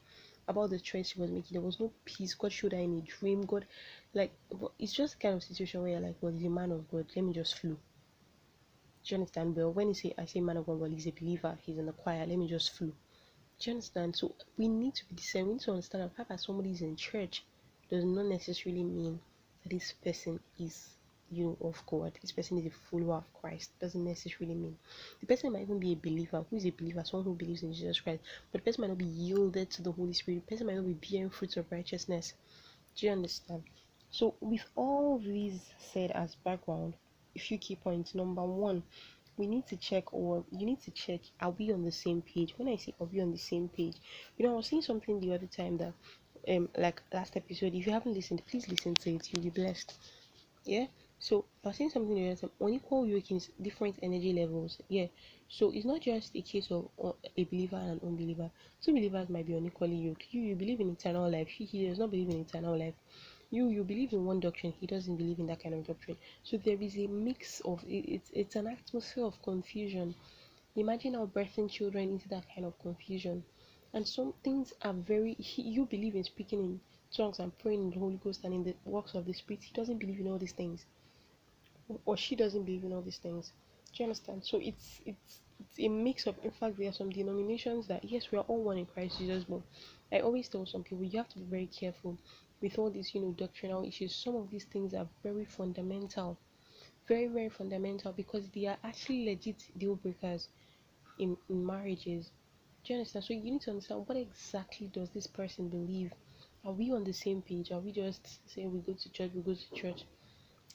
about 0.48 0.70
the 0.70 0.80
choice 0.80 1.10
she 1.10 1.20
was 1.20 1.32
making. 1.32 1.54
There 1.56 1.62
was 1.62 1.80
no 1.80 1.92
peace. 2.06 2.34
God 2.36 2.52
showed 2.52 2.74
her 2.74 2.80
in 2.80 3.00
a 3.00 3.02
dream. 3.02 3.42
God, 3.46 3.66
like, 4.14 4.32
it's 4.80 4.94
just 4.94 5.20
kind 5.20 5.36
of 5.36 5.44
situation 5.44 5.82
where 5.82 5.92
you're 5.92 6.00
like, 6.00 6.18
well, 6.22 6.32
he's 6.32 6.46
a 6.46 6.50
man 6.50 6.72
of 6.72 6.90
God. 6.92 7.08
Let 7.16 7.26
me 7.26 7.34
just 7.34 7.58
flow. 7.60 7.72
Do 9.06 9.16
you 9.16 9.18
understand? 9.18 9.56
But 9.56 9.70
when 9.72 9.90
you 9.90 9.94
say 9.96 10.14
I 10.18 10.26
say 10.26 10.40
man 10.42 10.58
of 10.58 10.66
God, 10.68 10.80
well, 10.80 10.90
he's 10.90 11.08
a 11.08 11.12
believer. 11.12 11.58
He's 11.64 11.78
in 11.78 11.88
the 11.88 11.92
choir. 11.92 12.26
Let 12.26 12.38
me 12.38 12.48
just 12.48 12.78
flow 12.78 12.94
do 13.64 13.70
you 13.70 13.76
understand? 13.76 14.14
So 14.14 14.36
we 14.58 14.68
need 14.68 14.94
to 14.96 15.06
be 15.06 15.16
discerning. 15.16 15.48
We 15.48 15.54
need 15.54 15.62
to 15.62 15.72
understand 15.72 16.04
that 16.04 16.28
fact 16.28 16.42
somebody 16.42 16.72
is 16.72 16.82
in 16.82 16.98
church 16.98 17.46
does 17.90 18.04
not 18.04 18.26
necessarily 18.26 18.84
mean 18.84 19.22
that 19.64 19.70
this 19.70 19.94
person 20.04 20.42
is 20.60 20.90
you 21.32 21.46
know 21.46 21.70
of 21.70 21.82
God. 21.88 22.12
This 22.22 22.34
person 22.34 22.58
is 22.58 22.66
a 22.66 22.72
follower 22.92 23.16
of 23.16 23.34
Christ. 23.42 23.72
Doesn't 23.80 24.04
necessarily 24.04 24.56
mean 24.56 24.78
the 25.22 25.28
person 25.28 25.54
might 25.54 25.62
even 25.62 25.80
be 25.80 25.94
a 25.94 25.96
believer. 25.96 26.44
Who 26.50 26.58
is 26.58 26.66
a 26.66 26.72
believer? 26.72 27.04
Someone 27.06 27.26
who 27.26 27.36
believes 27.36 27.64
in 27.64 27.74
Jesus 27.74 28.02
Christ. 28.02 28.22
But 28.52 28.60
the 28.60 28.66
person 28.66 28.82
might 28.82 28.90
not 28.90 28.98
be 28.98 29.06
yielded 29.06 29.70
to 29.72 29.82
the 29.82 29.94
Holy 29.94 30.14
Spirit. 30.14 30.46
The 30.46 30.56
person 30.56 30.68
might 30.68 30.76
not 30.76 30.86
be 30.86 31.10
bearing 31.10 31.30
fruits 31.30 31.56
of 31.56 31.72
righteousness. 31.72 32.34
Do 32.98 33.06
you 33.06 33.14
understand? 33.14 33.64
So 34.12 34.36
with 34.42 34.66
all 34.76 35.20
these 35.20 35.62
said 35.80 36.12
as 36.12 36.36
background, 36.36 36.96
a 37.34 37.40
few 37.40 37.58
key 37.58 37.78
points. 37.78 38.14
Number 38.14 38.44
one, 38.44 38.84
we 39.38 39.48
need 39.48 39.66
to 39.68 39.78
check 39.78 40.14
or 40.14 40.44
you 40.52 40.66
need 40.66 40.82
to 40.82 40.92
check 40.92 41.22
are 41.40 41.52
we 41.52 41.72
on 41.72 41.84
the 41.84 41.92
same 41.92 42.22
page? 42.22 42.54
When 42.58 42.68
i 42.68 42.76
say 42.76 42.94
are 43.00 43.08
we 43.08 43.22
on 43.22 43.32
the 43.32 43.38
same 43.38 43.70
page 43.70 43.96
you 44.38 44.46
know 44.46 44.54
i 44.54 44.56
was 44.58 44.68
saying 44.68 44.82
something 44.84 45.20
the 45.20 45.34
other 45.34 45.48
time 45.48 45.78
that 45.78 45.94
um 46.50 46.70
like 46.78 47.02
last 47.14 47.36
episode 47.38 47.74
if 47.74 47.86
you 47.86 47.94
haven't 47.94 48.14
listened 48.14 48.42
please 48.50 48.68
listen 48.68 48.94
to 48.96 49.16
it 49.16 49.32
you'll 49.32 49.44
be 49.44 49.50
blessed. 49.50 49.94
Yeah? 50.66 50.88
So 51.20 51.46
i 51.64 51.70
was 51.70 51.78
saying 51.78 51.92
something 51.92 52.16
the 52.16 52.32
other 52.32 52.36
time 52.42 52.52
unequal 52.60 53.06
yokings 53.08 53.50
different 53.62 53.98
energy 54.02 54.34
levels 54.34 54.80
yeah 54.90 55.08
so 55.48 55.72
it's 55.74 55.86
not 55.86 56.02
just 56.02 56.36
a 56.36 56.42
case 56.42 56.70
of 56.72 56.90
uh, 57.04 57.12
a 57.38 57.44
believer 57.46 57.76
and 57.78 58.02
an 58.02 58.08
unbeliever. 58.08 58.50
Two 58.82 58.92
believers 58.92 59.30
might 59.30 59.46
be 59.46 59.54
unequally 59.54 59.96
yoked. 59.96 60.26
You 60.32 60.42
you 60.42 60.56
believe 60.56 60.80
in 60.80 60.90
eternal 60.90 61.30
life. 61.30 61.48
He, 61.48 61.66
he 61.66 61.86
does 61.88 62.00
not 62.00 62.10
believe 62.10 62.30
in 62.30 62.40
eternal 62.42 62.76
life 62.78 62.96
you 63.54 63.70
you 63.70 63.84
believe 63.84 64.14
in 64.14 64.26
one 64.26 64.40
doctrine 64.40 64.74
he 64.80 64.88
doesn't 64.88 65.16
believe 65.16 65.38
in 65.40 65.46
that 65.46 65.62
kind 65.62 65.76
of 65.76 65.86
doctrine. 65.86 66.18
So 66.44 66.58
there 66.58 66.82
is 66.82 66.98
a 66.98 67.06
mix 67.06 67.60
of 67.62 67.84
it, 67.84 68.06
it's 68.16 68.32
it's 68.34 68.56
an 68.56 68.66
atmosphere 68.68 69.26
of 69.26 69.40
confusion. 69.44 70.16
Imagine 70.76 71.16
our 71.16 71.28
birthing 71.28 71.70
children 71.70 72.10
into 72.10 72.28
that 72.30 72.46
kind 72.54 72.66
of 72.66 72.74
confusion. 72.82 73.44
And 73.94 74.08
some 74.08 74.34
things 74.44 74.74
are 74.82 74.94
very 74.94 75.36
he, 75.36 75.62
you 75.62 75.86
believe 75.86 76.16
in 76.16 76.24
speaking 76.24 76.60
in 76.60 76.80
tongues 77.16 77.38
and 77.38 77.56
praying 77.60 77.84
in 77.84 77.90
the 77.92 78.00
holy 78.00 78.20
ghost 78.24 78.44
and 78.44 78.56
in 78.56 78.64
the 78.64 78.76
works 78.86 79.14
of 79.14 79.26
the 79.26 79.34
spirit 79.34 79.62
he 79.64 79.72
doesn't 79.76 80.00
believe 80.00 80.20
in 80.20 80.28
all 80.28 80.40
these 80.40 80.54
things. 80.54 80.86
Or 82.06 82.18
she 82.18 82.36
doesn't 82.36 82.64
believe 82.64 82.84
in 82.84 82.92
all 82.92 83.04
these 83.04 83.20
things. 83.20 83.52
Do 83.94 84.02
you 84.02 84.06
understand? 84.06 84.44
So 84.44 84.60
it's 84.60 85.00
it's 85.06 85.42
it's 85.60 85.80
a 85.80 85.88
mix 85.88 86.26
of 86.26 86.36
in 86.44 86.52
fact 86.52 86.78
there 86.78 86.90
are 86.90 86.94
some 86.94 87.12
denominations 87.12 87.88
that 87.88 88.04
yes 88.04 88.32
we 88.32 88.38
are 88.40 88.46
all 88.48 88.64
one 88.64 88.78
in 88.78 88.86
christ 88.86 89.18
jesus 89.20 89.44
but 89.46 89.62
i 90.12 90.20
always 90.20 90.50
tell 90.50 90.66
some 90.66 90.84
people 90.84 91.04
you 91.04 91.18
have 91.18 91.30
to 91.30 91.40
be 91.40 91.46
very 91.46 91.68
careful 91.68 92.18
with 92.64 92.80
all 92.80 92.90
these 92.90 93.14
you 93.14 93.22
know 93.22 93.32
doctrinal 93.38 93.84
issues 93.86 94.16
some 94.16 94.36
of 94.36 94.50
these 94.50 94.66
things 94.66 94.96
are 94.96 95.08
very 95.24 95.46
fundamental 95.46 96.40
very 97.08 97.28
very 97.28 97.50
fundamental 97.50 98.12
because 98.14 98.50
they 98.50 98.66
are 98.66 98.78
actually 98.84 99.26
legit 99.26 99.64
deal 99.78 99.96
breakers 99.96 100.48
in, 101.20 101.38
in 101.50 101.66
marriages. 101.66 102.32
Do 102.84 102.94
you 102.94 103.00
understand? 103.00 103.26
So 103.26 103.34
you 103.34 103.52
need 103.52 103.62
to 103.62 103.72
understand 103.72 104.08
what 104.08 104.18
exactly 104.18 104.88
does 104.94 105.10
this 105.12 105.28
person 105.28 105.70
believe? 105.70 106.12
Are 106.66 106.72
we 106.72 106.92
on 106.92 107.04
the 107.04 107.14
same 107.14 107.42
page? 107.42 107.72
Are 107.72 107.80
we 107.80 107.92
just 107.92 108.40
saying 108.50 108.72
we 108.74 108.80
go 108.80 108.94
to 108.94 109.10
church 109.12 109.32
we 109.36 109.42
go 109.42 109.54
to 109.54 109.76
church? 109.76 110.06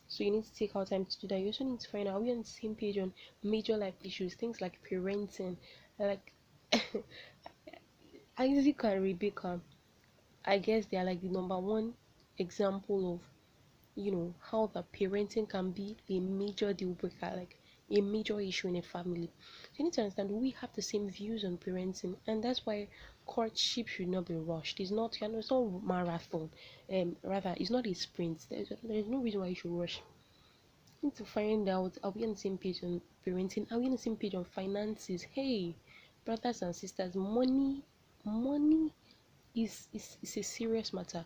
So 0.09 0.25
you 0.25 0.31
need 0.31 0.45
to 0.45 0.55
take 0.55 0.75
our 0.77 0.87
time 0.87 1.05
to 1.07 1.21
do 1.21 1.29
that. 1.29 1.39
You 1.41 1.47
also 1.47 1.65
need 1.65 1.81
to 1.81 1.91
find 1.91 2.09
out 2.09 2.17
are 2.17 2.21
we 2.21 2.31
on 2.31 2.39
the 2.39 2.45
same 2.49 2.75
page 2.75 2.99
on 2.99 3.13
major 3.43 3.77
life 3.77 3.95
issues 4.03 4.35
things 4.35 4.61
like 4.61 4.79
parenting 4.91 5.57
like 5.99 6.33
isaac 8.39 8.85
and 8.85 9.03
rebecca 9.03 9.61
I 10.45 10.59
guess 10.59 10.87
they 10.87 10.97
are 10.97 11.05
like 11.05 11.21
the 11.21 11.29
number 11.29 11.59
one 11.59 11.95
example 12.39 13.15
of 13.15 13.21
you 13.95 14.13
know 14.13 14.35
how 14.41 14.67
the 14.67 14.83
parenting 14.83 15.49
can 15.49 15.71
be 15.73 15.97
a 16.09 16.21
major 16.21 16.73
deal 16.73 16.95
breaker, 16.95 17.33
like 17.37 17.57
a 17.91 18.01
major 18.01 18.41
issue 18.41 18.69
in 18.69 18.77
a 18.77 18.83
family. 18.83 19.31
So 19.73 19.79
you 19.79 19.85
need 19.85 19.93
to 19.95 20.03
understand 20.03 20.31
we 20.31 20.51
have 20.61 20.73
the 20.75 20.83
same 20.83 21.11
views 21.11 21.45
on 21.45 21.59
parenting, 21.59 22.17
and 22.27 22.43
that's 22.43 22.65
why 22.65 22.89
courtship 23.27 23.89
should 23.89 24.09
not 24.09 24.27
be 24.27 24.37
rushed. 24.37 24.81
It's 24.81 24.91
not 24.91 25.21
you 25.21 25.29
know 25.29 25.39
it's 25.39 25.51
not 25.51 25.85
marathon. 25.85 26.51
Um, 26.93 27.17
rather 27.23 27.55
it's 27.59 27.71
not 27.71 27.87
a 27.87 27.95
sprint. 27.95 28.47
There's, 28.51 28.73
there's 28.83 29.07
no 29.07 29.19
reason 29.19 29.41
why 29.41 29.49
you 29.49 29.55
should 29.57 29.71
rush. 29.73 30.01
You 31.03 31.09
need 31.09 31.17
to 31.17 31.25
find 31.25 31.69
out 31.69 31.99
are 32.05 32.11
we 32.11 32.25
on 32.25 32.31
the 32.33 32.39
same 32.39 32.59
page 32.59 32.83
on 32.85 33.01
parenting? 33.27 33.71
Are 33.73 33.79
we 33.79 33.87
on 33.87 33.93
the 33.93 33.99
same 33.99 34.17
page 34.17 34.35
on 34.35 34.45
finances? 34.45 35.23
Hey, 35.33 35.75
brothers 36.25 36.63
and 36.63 36.75
sisters, 36.77 37.15
money, 37.17 37.83
money 38.25 38.93
is 39.65 39.89
is, 39.93 40.37
a 40.37 40.43
serious 40.43 40.93
matter. 40.93 41.25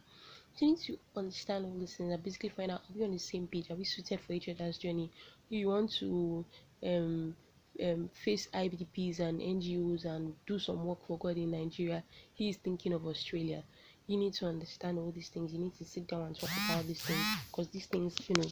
You 0.58 0.68
need 0.68 0.80
to 0.80 0.98
understand 1.16 1.64
all 1.64 1.78
these 1.78 1.96
things 1.96 2.12
and 2.12 2.22
basically 2.22 2.50
find 2.50 2.70
out 2.70 2.80
are 2.80 2.94
we 2.94 3.04
on 3.04 3.12
the 3.12 3.18
same 3.18 3.46
page? 3.46 3.70
Are 3.70 3.76
we 3.76 3.84
suited 3.84 4.20
for 4.20 4.32
each 4.34 4.48
other's 4.48 4.78
journey? 4.78 5.10
You 5.48 5.68
want 5.68 5.92
to 6.00 6.44
um 6.84 7.34
um, 7.82 8.10
face 8.12 8.48
IDPs 8.52 9.20
and 9.20 9.40
NGOs 9.40 10.04
and 10.04 10.34
do 10.46 10.58
some 10.58 10.84
work 10.84 10.98
for 11.06 11.18
God 11.18 11.36
in 11.36 11.50
Nigeria. 11.50 12.02
He 12.34 12.48
is 12.48 12.56
thinking 12.56 12.92
of 12.92 13.06
Australia. 13.06 13.62
You 14.06 14.16
need 14.18 14.34
to 14.34 14.46
understand 14.46 14.98
all 14.98 15.12
these 15.12 15.28
things. 15.28 15.52
You 15.52 15.58
need 15.58 15.74
to 15.78 15.84
sit 15.84 16.06
down 16.06 16.22
and 16.22 16.38
talk 16.38 16.50
about 16.68 16.86
these 16.86 17.00
things 17.00 17.24
because 17.46 17.68
these 17.68 17.86
things, 17.86 18.16
you 18.28 18.34
know, 18.36 18.48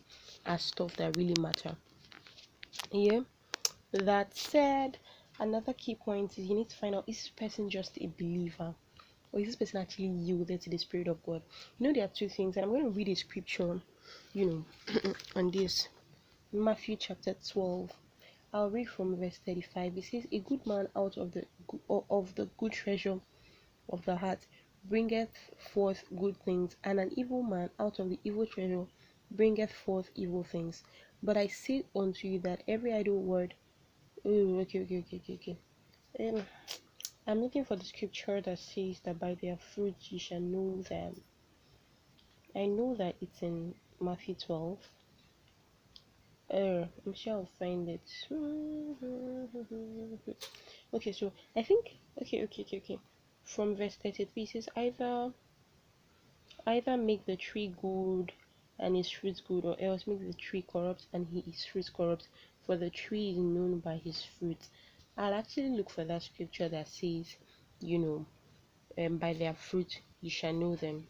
are 0.47 0.59
stuff 0.59 0.97
that 0.97 1.17
really 1.17 1.35
matter. 1.39 1.77
Yeah. 2.93 3.21
That 3.93 4.37
said, 4.37 4.99
another 5.39 5.73
key 5.73 5.97
point 5.97 6.39
is 6.39 6.47
you 6.47 6.55
need 6.55 6.69
to 6.71 6.77
find 6.77 6.95
out 6.95 7.05
is 7.09 7.17
this 7.17 7.29
person 7.31 7.69
just 7.69 7.99
a 7.99 8.07
believer? 8.07 8.75
Or 9.33 9.41
is 9.41 9.47
this 9.47 9.57
person 9.57 9.81
actually 9.81 10.09
yielded 10.09 10.61
to 10.63 10.71
the 10.71 10.79
Spirit 10.79 11.09
of 11.09 11.23
God? 11.25 11.43
You 11.79 11.87
know, 11.87 11.93
there 11.93 12.05
are 12.05 12.09
two 12.09 12.29
things, 12.29 12.57
and 12.57 12.65
I'm 12.65 12.71
going 12.71 12.85
to 12.85 12.91
read 12.91 13.09
a 13.09 13.15
scripture, 13.15 13.81
you 14.33 14.47
know, 14.47 15.13
on 15.37 15.51
this 15.51 15.89
Matthew 16.53 16.97
chapter 16.97 17.35
12. 17.49 17.93
I'll 18.53 18.71
read 18.71 18.89
from 18.89 19.17
verse 19.17 19.39
35. 19.47 19.97
It 19.97 20.05
says, 20.05 20.27
A 20.33 20.41
good 20.41 20.67
man 20.67 20.89
out 20.97 21.17
of 21.17 21.33
the 21.33 21.45
of 21.89 22.35
the 22.35 22.49
good 22.59 22.73
treasure 22.73 23.21
of 23.89 24.05
the 24.05 24.17
heart 24.17 24.47
bringeth 24.89 25.51
forth 25.73 26.03
good 26.19 26.37
things, 26.39 26.75
and 26.83 26.99
an 26.99 27.13
evil 27.17 27.43
man 27.43 27.71
out 27.79 28.01
of 28.01 28.11
the 28.11 28.19
evil 28.25 28.47
treasure 28.47 28.87
bringeth 29.31 29.73
forth 29.73 30.11
evil 30.17 30.43
things. 30.43 30.83
But 31.23 31.37
I 31.37 31.47
say 31.47 31.85
unto 31.95 32.27
you 32.27 32.41
that 32.41 32.63
every 32.67 32.93
idle 32.93 33.21
word. 33.21 33.55
Oh, 34.25 34.59
okay, 34.61 34.83
okay, 34.83 34.99
okay, 34.99 35.23
okay, 35.23 35.35
okay. 35.35 35.59
Um, 36.29 36.43
I'm 37.27 37.43
looking 37.43 37.65
for 37.65 37.77
the 37.77 37.85
scripture 37.85 38.41
that 38.41 38.59
says 38.59 39.01
that 39.05 39.19
by 39.19 39.35
their 39.35 39.57
fruits 39.57 40.11
you 40.11 40.19
shall 40.19 40.41
know 40.41 40.83
them. 40.83 41.21
I 42.57 42.67
know 42.67 42.95
that 42.97 43.17
it's 43.21 43.43
in 43.43 43.75
Matthew 44.01 44.35
12. 44.35 44.79
Uh, 46.53 46.85
I'm 47.07 47.15
sure 47.15 47.35
I'll 47.35 47.49
find 47.59 47.89
it. 47.89 48.01
okay, 50.95 51.13
so 51.13 51.33
I 51.55 51.63
think 51.63 51.99
okay, 52.21 52.43
okay, 52.45 52.63
okay, 52.63 52.79
okay. 52.79 52.99
From 53.45 53.77
verse 53.77 53.97
33 54.03 54.47
says 54.47 54.69
either 54.77 55.33
either 56.67 56.97
make 56.97 57.25
the 57.27 57.37
tree 57.37 57.73
good 57.81 58.33
and 58.79 58.97
his 58.97 59.11
fruits 59.11 59.41
good, 59.41 59.65
or 59.65 59.77
else 59.81 60.07
make 60.07 60.27
the 60.27 60.33
tree 60.33 60.65
corrupt 60.67 61.07
and 61.13 61.29
his 61.29 61.65
fruits 61.65 61.91
corrupt, 61.91 62.29
for 62.65 62.77
the 62.77 62.91
tree 62.91 63.31
is 63.31 63.37
known 63.37 63.79
by 63.79 63.97
his 63.97 64.25
fruits. 64.39 64.71
I'll 65.17 65.35
actually 65.35 65.71
look 65.71 65.91
for 65.91 66.05
that 66.05 66.23
scripture 66.23 66.69
that 66.69 66.89
says, 66.89 67.37
you 67.81 67.99
know, 67.99 68.27
um, 68.99 69.19
by 69.19 69.33
their 69.33 69.55
fruit 69.55 70.01
you 70.21 70.31
shall 70.31 70.53
know 70.53 70.77
them. 70.77 71.07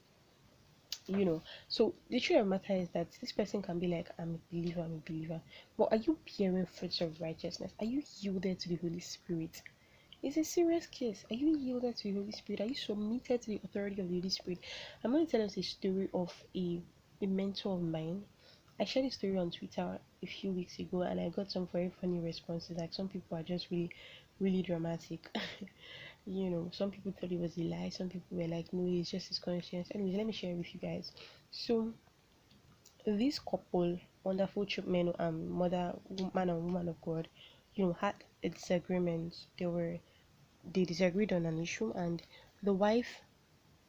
You 1.06 1.24
know, 1.24 1.42
so 1.68 1.94
the 2.08 2.20
truth 2.20 2.40
of 2.40 2.46
the 2.46 2.50
matter 2.50 2.74
is 2.74 2.88
that 2.90 3.08
this 3.20 3.32
person 3.32 3.62
can 3.62 3.78
be 3.78 3.88
like, 3.88 4.10
I'm 4.18 4.34
a 4.36 4.54
believer, 4.54 4.82
I'm 4.82 5.02
a 5.04 5.10
believer. 5.10 5.40
But 5.76 5.92
are 5.92 5.96
you 5.96 6.18
bearing 6.38 6.66
fruits 6.66 7.00
of 7.00 7.20
righteousness? 7.20 7.72
Are 7.80 7.86
you 7.86 8.02
yielded 8.20 8.60
to 8.60 8.68
the 8.68 8.76
Holy 8.76 9.00
Spirit? 9.00 9.62
It's 10.22 10.36
a 10.36 10.44
serious 10.44 10.86
case. 10.86 11.24
Are 11.30 11.34
you 11.34 11.56
yielded 11.56 11.96
to 11.96 12.04
the 12.04 12.18
Holy 12.18 12.32
Spirit? 12.32 12.60
Are 12.60 12.66
you 12.66 12.74
submitted 12.74 13.42
to 13.42 13.46
the 13.48 13.60
authority 13.64 14.00
of 14.00 14.08
the 14.08 14.14
Holy 14.16 14.28
Spirit? 14.28 14.60
I'm 15.02 15.12
going 15.12 15.26
to 15.26 15.32
tell 15.32 15.42
us 15.42 15.56
a 15.56 15.62
story 15.62 16.08
of 16.12 16.32
a, 16.54 16.80
a 17.22 17.26
mentor 17.26 17.74
of 17.74 17.82
mine 17.82 18.22
I 18.80 18.84
shared 18.84 19.04
a 19.04 19.10
story 19.10 19.36
on 19.36 19.50
Twitter 19.50 19.98
a 20.22 20.26
few 20.26 20.52
weeks 20.52 20.78
ago 20.78 21.02
and 21.02 21.20
I 21.20 21.28
got 21.28 21.50
some 21.50 21.66
very 21.66 21.92
funny 22.00 22.18
responses. 22.18 22.78
Like 22.78 22.94
some 22.94 23.08
people 23.08 23.36
are 23.36 23.42
just 23.42 23.70
really, 23.70 23.90
really 24.40 24.62
dramatic. 24.62 25.28
you 26.26 26.48
know, 26.48 26.70
some 26.72 26.90
people 26.90 27.12
thought 27.12 27.30
it 27.30 27.38
was 27.38 27.58
a 27.58 27.60
lie, 27.60 27.90
some 27.90 28.08
people 28.08 28.38
were 28.38 28.48
like, 28.48 28.72
no, 28.72 28.86
it's 28.88 29.10
just 29.10 29.28
his 29.28 29.38
conscience. 29.38 29.88
Anyways, 29.94 30.16
let 30.16 30.26
me 30.26 30.32
share 30.32 30.54
with 30.54 30.72
you 30.72 30.80
guys. 30.80 31.12
So 31.50 31.92
this 33.04 33.38
couple, 33.38 33.98
wonderful 34.24 34.66
men 34.86 35.12
um 35.18 35.50
mother 35.50 35.94
man 36.32 36.48
and 36.48 36.64
woman 36.64 36.88
of 36.88 36.98
God, 37.02 37.28
you 37.74 37.84
know, 37.84 37.92
had 38.00 38.14
a 38.42 38.48
disagreement. 38.48 39.36
They 39.58 39.66
were 39.66 39.98
they 40.72 40.86
disagreed 40.86 41.34
on 41.34 41.44
an 41.44 41.58
issue 41.58 41.92
and 41.94 42.22
the 42.62 42.72
wife 42.72 43.20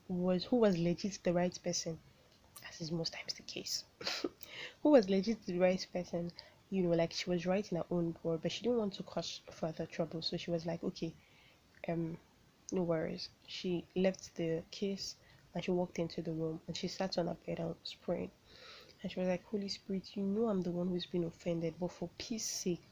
was 0.10 0.43
who 0.43 0.57
was 0.57 0.77
legit 0.77 1.17
the 1.24 1.31
right 1.31 1.57
person 1.63 1.98
is 2.81 2.91
most 2.91 3.13
times 3.13 3.33
the 3.33 3.43
case. 3.43 3.83
Who 4.83 4.89
was 4.89 5.09
legit 5.09 5.45
the 5.45 5.59
right 5.59 5.85
person? 5.93 6.31
You 6.69 6.83
know 6.83 6.95
like 6.95 7.13
she 7.13 7.29
was 7.29 7.45
right 7.45 7.69
in 7.71 7.77
her 7.77 7.85
own 7.91 8.15
word 8.23 8.41
but 8.41 8.51
she 8.51 8.63
didn't 8.63 8.79
want 8.79 8.93
to 8.95 9.03
cause 9.03 9.41
further 9.51 9.85
trouble. 9.85 10.21
So 10.21 10.38
she 10.38 10.51
was 10.51 10.65
like 10.65 10.83
okay 10.83 11.13
um 11.88 12.17
no 12.71 12.83
worries. 12.83 13.29
She 13.47 13.85
left 13.95 14.35
the 14.35 14.63
case 14.71 15.15
and 15.53 15.63
she 15.63 15.71
walked 15.71 16.00
into 16.00 16.21
the 16.21 16.31
room 16.31 16.59
and 16.67 16.75
she 16.75 16.88
sat 16.88 17.17
on 17.17 17.27
her 17.27 17.38
bed 17.45 17.59
and 17.59 17.69
was 17.69 17.95
praying. 18.01 18.31
And 19.03 19.11
she 19.11 19.19
was 19.19 19.29
like 19.29 19.43
holy 19.45 19.69
spirit 19.69 20.15
you 20.15 20.23
know 20.23 20.47
i'm 20.47 20.61
the 20.61 20.71
one 20.71 20.88
who's 20.88 21.05
been 21.05 21.23
offended 21.25 21.75
but 21.79 21.91
for 21.91 22.09
peace 22.17 22.45
sake 22.45 22.83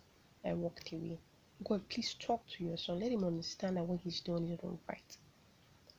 i 0.46 0.53
walked 0.53 0.91
away. 0.91 1.19
God 1.63 1.88
please 1.89 2.13
talk 2.13 2.48
to 2.48 2.63
your 2.63 2.77
son. 2.77 3.00
Let 3.00 3.12
him 3.12 3.24
understand 3.24 3.77
that 3.77 3.86
what 3.86 4.00
he's 4.01 4.22
doing 4.22 4.48
is 4.50 4.63
not 4.63 4.77
right. 4.88 5.17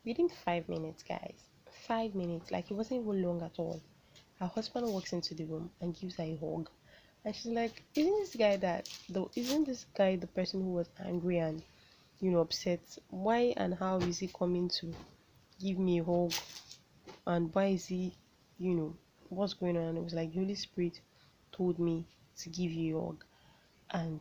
Within 0.05 0.29
five 0.29 0.69
minutes 0.69 1.03
guys 1.03 1.50
five 1.91 2.15
minutes 2.15 2.51
like 2.53 2.71
it 2.71 2.75
wasn't 2.75 3.01
even 3.01 3.23
long 3.23 3.43
at 3.43 3.59
all 3.59 3.81
her 4.41 4.47
husband 4.47 4.87
walks 4.87 5.13
into 5.13 5.35
the 5.35 5.45
room 5.45 5.71
and 5.81 5.99
gives 6.01 6.17
her 6.17 6.25
a 6.25 6.37
hug 6.37 6.71
And 7.25 7.35
she's 7.37 7.53
like, 7.63 7.85
Isn't 7.95 8.19
this 8.21 8.37
guy 8.37 8.57
that 8.59 8.89
though 9.09 9.31
isn't 9.37 9.67
this 9.67 9.87
guy 9.97 10.17
the 10.17 10.27
person 10.39 10.61
who 10.63 10.73
was 10.81 10.91
angry 11.13 11.39
and 11.39 11.63
you 12.21 12.31
know 12.33 12.41
upset? 12.41 12.83
Why 13.11 13.55
and 13.57 13.75
how 13.75 13.99
is 14.11 14.19
he 14.21 14.29
coming 14.29 14.69
to 14.81 14.87
give 15.61 15.79
me 15.79 16.01
a 16.01 16.05
hug? 16.05 16.35
And 17.27 17.55
why 17.55 17.67
is 17.67 17.87
he, 17.87 18.15
you 18.59 18.75
know, 18.75 18.97
what's 19.31 19.55
going 19.55 19.77
on? 19.79 19.97
It 19.97 20.05
was 20.05 20.15
like 20.15 20.35
Holy 20.35 20.55
Spirit 20.55 21.01
told 21.53 21.79
me 21.79 22.07
to 22.39 22.49
give 22.51 22.73
you 22.73 22.99
a 22.99 23.07
hug 23.07 23.25
and 23.93 24.21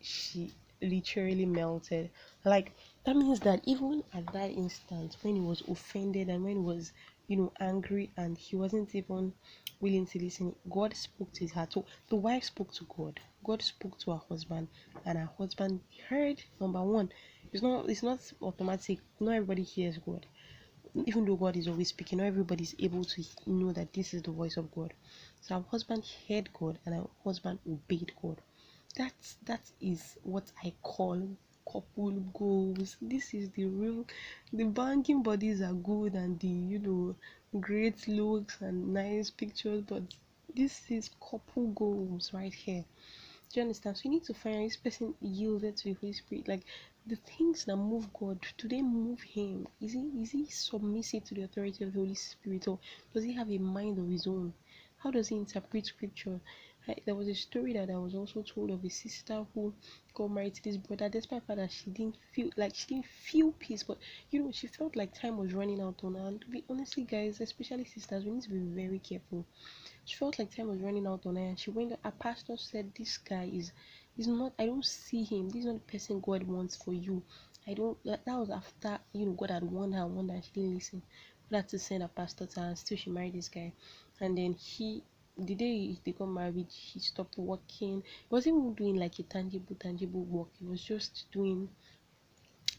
she 0.00 0.52
literally 0.82 1.46
melted. 1.46 2.10
Like 2.44 2.72
that 3.06 3.16
means 3.16 3.38
that 3.40 3.60
even 3.64 4.02
at 4.12 4.32
that 4.32 4.50
instant 4.50 5.16
when 5.22 5.36
he 5.36 5.40
was 5.40 5.62
offended 5.68 6.28
and 6.28 6.42
when 6.44 6.56
he 6.56 6.62
was, 6.62 6.92
you 7.28 7.36
know, 7.36 7.52
angry 7.60 8.10
and 8.16 8.36
he 8.36 8.56
wasn't 8.56 8.92
even 8.96 9.32
willing 9.80 10.06
to 10.06 10.18
listen, 10.18 10.56
God 10.68 10.92
spoke 10.96 11.32
to 11.34 11.40
his 11.42 11.52
heart. 11.52 11.72
So 11.72 11.86
the 12.08 12.16
wife 12.16 12.44
spoke 12.44 12.72
to 12.74 12.86
God. 12.96 13.20
God 13.44 13.62
spoke 13.62 13.96
to 14.00 14.10
her 14.10 14.20
husband, 14.28 14.66
and 15.04 15.18
her 15.18 15.30
husband 15.38 15.80
heard 16.08 16.42
number 16.60 16.82
one. 16.82 17.10
It's 17.52 17.62
not 17.62 17.88
it's 17.88 18.02
not 18.02 18.20
automatic. 18.42 18.98
Not 19.20 19.34
everybody 19.34 19.62
hears 19.62 19.98
God. 19.98 20.26
Even 21.06 21.26
though 21.26 21.36
God 21.36 21.56
is 21.56 21.68
always 21.68 21.88
speaking, 21.88 22.18
not 22.18 22.24
everybody 22.26 22.64
is 22.64 22.74
able 22.80 23.04
to 23.04 23.24
know 23.46 23.72
that 23.72 23.92
this 23.92 24.14
is 24.14 24.22
the 24.22 24.32
voice 24.32 24.56
of 24.56 24.72
God. 24.74 24.92
So 25.42 25.54
her 25.54 25.64
husband 25.70 26.04
heard 26.28 26.52
God 26.52 26.80
and 26.84 26.96
her 26.96 27.06
husband 27.22 27.60
obeyed 27.68 28.12
God 28.20 28.42
that 28.96 29.12
that 29.44 29.60
is 29.80 30.16
what 30.22 30.50
I 30.64 30.72
call 30.82 31.36
couple 31.70 32.12
goals. 32.32 32.96
This 33.00 33.34
is 33.34 33.50
the 33.50 33.66
real 33.66 34.04
the 34.52 34.64
banking 34.64 35.22
bodies 35.22 35.60
are 35.60 35.74
good 35.74 36.14
and 36.14 36.38
the 36.40 36.48
you 36.48 36.78
know 36.78 37.16
great 37.60 38.06
looks 38.08 38.60
and 38.60 38.92
nice 38.94 39.30
pictures, 39.30 39.82
but 39.82 40.02
this 40.54 40.90
is 40.90 41.10
couple 41.20 41.66
goals 41.68 42.32
right 42.32 42.54
here. 42.54 42.84
Do 43.52 43.60
you 43.60 43.62
understand? 43.62 43.96
So 43.96 44.02
you 44.04 44.10
need 44.10 44.24
to 44.24 44.34
find 44.34 44.56
out 44.56 44.62
this 44.64 44.76
person 44.76 45.14
yielded 45.20 45.76
to 45.78 45.84
the 45.84 45.92
Holy 46.00 46.12
Spirit. 46.12 46.48
Like 46.48 46.64
the 47.06 47.16
things 47.16 47.64
that 47.64 47.76
move 47.76 48.12
God, 48.12 48.38
do 48.58 48.68
they 48.68 48.82
move 48.82 49.20
him? 49.22 49.68
Is 49.80 49.92
he 49.92 50.10
is 50.20 50.30
he 50.32 50.46
submissive 50.46 51.24
to 51.24 51.34
the 51.34 51.42
authority 51.42 51.84
of 51.84 51.92
the 51.92 51.98
Holy 52.00 52.14
Spirit 52.14 52.66
or 52.68 52.78
does 53.14 53.24
he 53.24 53.32
have 53.34 53.50
a 53.50 53.58
mind 53.58 53.98
of 53.98 54.08
his 54.08 54.26
own? 54.26 54.52
How 54.98 55.10
does 55.10 55.28
he 55.28 55.36
interpret 55.36 55.86
scripture? 55.86 56.40
There 57.04 57.16
was 57.16 57.26
a 57.26 57.34
story 57.34 57.72
that 57.72 57.90
I 57.90 57.98
was 57.98 58.14
also 58.14 58.42
told 58.42 58.70
of 58.70 58.84
a 58.84 58.88
sister 58.88 59.44
who 59.54 59.74
got 60.14 60.30
married 60.30 60.54
to 60.54 60.62
this 60.62 60.76
brother 60.76 61.08
despite 61.08 61.40
the 61.40 61.46
fact 61.46 61.58
that 61.58 61.72
she 61.72 61.90
didn't 61.90 62.16
feel 62.32 62.50
like 62.56 62.76
she 62.76 62.86
didn't 62.86 63.06
feel 63.06 63.52
peace 63.58 63.82
but 63.82 63.98
you 64.30 64.40
know 64.40 64.52
she 64.52 64.68
felt 64.68 64.94
like 64.94 65.12
time 65.12 65.36
was 65.36 65.52
running 65.52 65.80
out 65.80 66.04
on 66.04 66.14
her. 66.14 66.28
And 66.28 66.40
to 66.40 66.46
be 66.46 66.62
honestly 66.70 67.02
guys 67.02 67.40
especially 67.40 67.84
sisters 67.86 68.24
we 68.24 68.30
need 68.30 68.42
to 68.44 68.50
be 68.50 68.58
very 68.58 69.00
careful. 69.00 69.44
She 70.04 70.16
felt 70.16 70.38
like 70.38 70.54
time 70.54 70.68
was 70.68 70.80
running 70.80 71.06
out 71.08 71.26
on 71.26 71.34
her 71.34 71.42
and 71.42 71.58
she 71.58 71.70
went 71.70 71.98
a 72.04 72.10
pastor 72.12 72.56
said 72.56 72.92
this 72.96 73.18
guy 73.18 73.50
is 73.52 73.72
is 74.16 74.28
not 74.28 74.52
i 74.58 74.66
don't 74.66 74.84
see 74.84 75.24
him. 75.24 75.48
This 75.48 75.60
is 75.60 75.66
not 75.66 75.86
the 75.86 75.92
person 75.92 76.20
god 76.20 76.44
wants 76.44 76.76
for 76.76 76.92
you. 76.92 77.20
I 77.66 77.74
don't 77.74 77.98
that, 78.04 78.24
was 78.26 78.50
after 78.50 79.00
you 79.12 79.26
know 79.26 79.32
god 79.32 79.50
had 79.50 79.64
warned 79.64 79.94
her 79.96 80.06
warned 80.06 80.30
her 80.30 80.40
she 80.40 80.60
didn't 80.60 80.74
listen. 80.74 81.02
God 81.50 81.56
had 81.56 81.68
to 81.70 81.78
send 81.80 82.04
a 82.04 82.08
pastor 82.08 82.46
to 82.46 82.60
her 82.60 82.66
and 82.66 82.78
still 82.78 82.96
she 82.96 83.10
married 83.10 83.34
this 83.34 83.48
guy. 83.48 83.72
And 84.20 84.38
then 84.38 84.54
he 84.54 85.02
the 85.38 85.54
day 85.54 85.98
they 86.04 86.12
got 86.12 86.26
married, 86.28 86.70
he 86.70 86.98
stopped 87.00 87.36
working. 87.38 88.02
He 88.02 88.28
wasn't 88.30 88.56
even 88.58 88.74
doing 88.74 88.96
like 88.96 89.18
a 89.18 89.22
tangible, 89.22 89.76
tangible 89.76 90.24
work. 90.24 90.48
He 90.58 90.64
was 90.64 90.82
just 90.82 91.26
doing. 91.32 91.68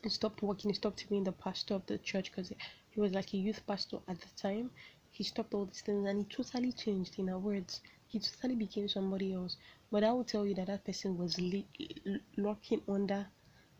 He 0.01 0.09
stopped 0.09 0.41
working. 0.41 0.69
He 0.71 0.75
stopped 0.75 1.07
being 1.07 1.23
the 1.23 1.31
pastor 1.31 1.75
of 1.75 1.85
the 1.85 1.99
church 1.99 2.31
because 2.31 2.51
he 2.89 2.99
was 2.99 3.13
like 3.13 3.33
a 3.33 3.37
youth 3.37 3.61
pastor 3.67 3.99
at 4.07 4.19
the 4.19 4.29
time. 4.35 4.71
He 5.11 5.23
stopped 5.23 5.53
all 5.53 5.65
these 5.65 5.81
things 5.81 6.07
and 6.07 6.19
he 6.19 6.25
totally 6.25 6.71
changed. 6.71 7.19
In 7.19 7.29
other 7.29 7.39
words, 7.39 7.81
he 8.07 8.19
totally 8.19 8.55
became 8.55 8.87
somebody 8.87 9.33
else. 9.33 9.57
But 9.91 10.03
I 10.03 10.11
will 10.11 10.23
tell 10.23 10.45
you 10.45 10.55
that 10.55 10.67
that 10.67 10.83
person 10.85 11.17
was 11.17 11.39
li- 11.39 11.67
lurking 12.37 12.81
under 12.87 13.27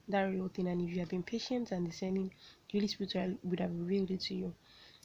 that 0.10 0.24
real 0.24 0.50
thing. 0.50 0.67
And 0.67 0.81
if 0.81 0.93
you 0.93 1.00
have 1.00 1.10
been 1.10 1.24
patient 1.24 1.72
and 1.72 1.86
discerning, 1.86 2.31
the 2.72 2.79
Holy 2.79 2.87
Spirit 2.87 3.40
would 3.44 3.59
have 3.59 3.72
revealed 3.72 4.11
it 4.11 4.22
to 4.22 4.35
you. 4.35 4.53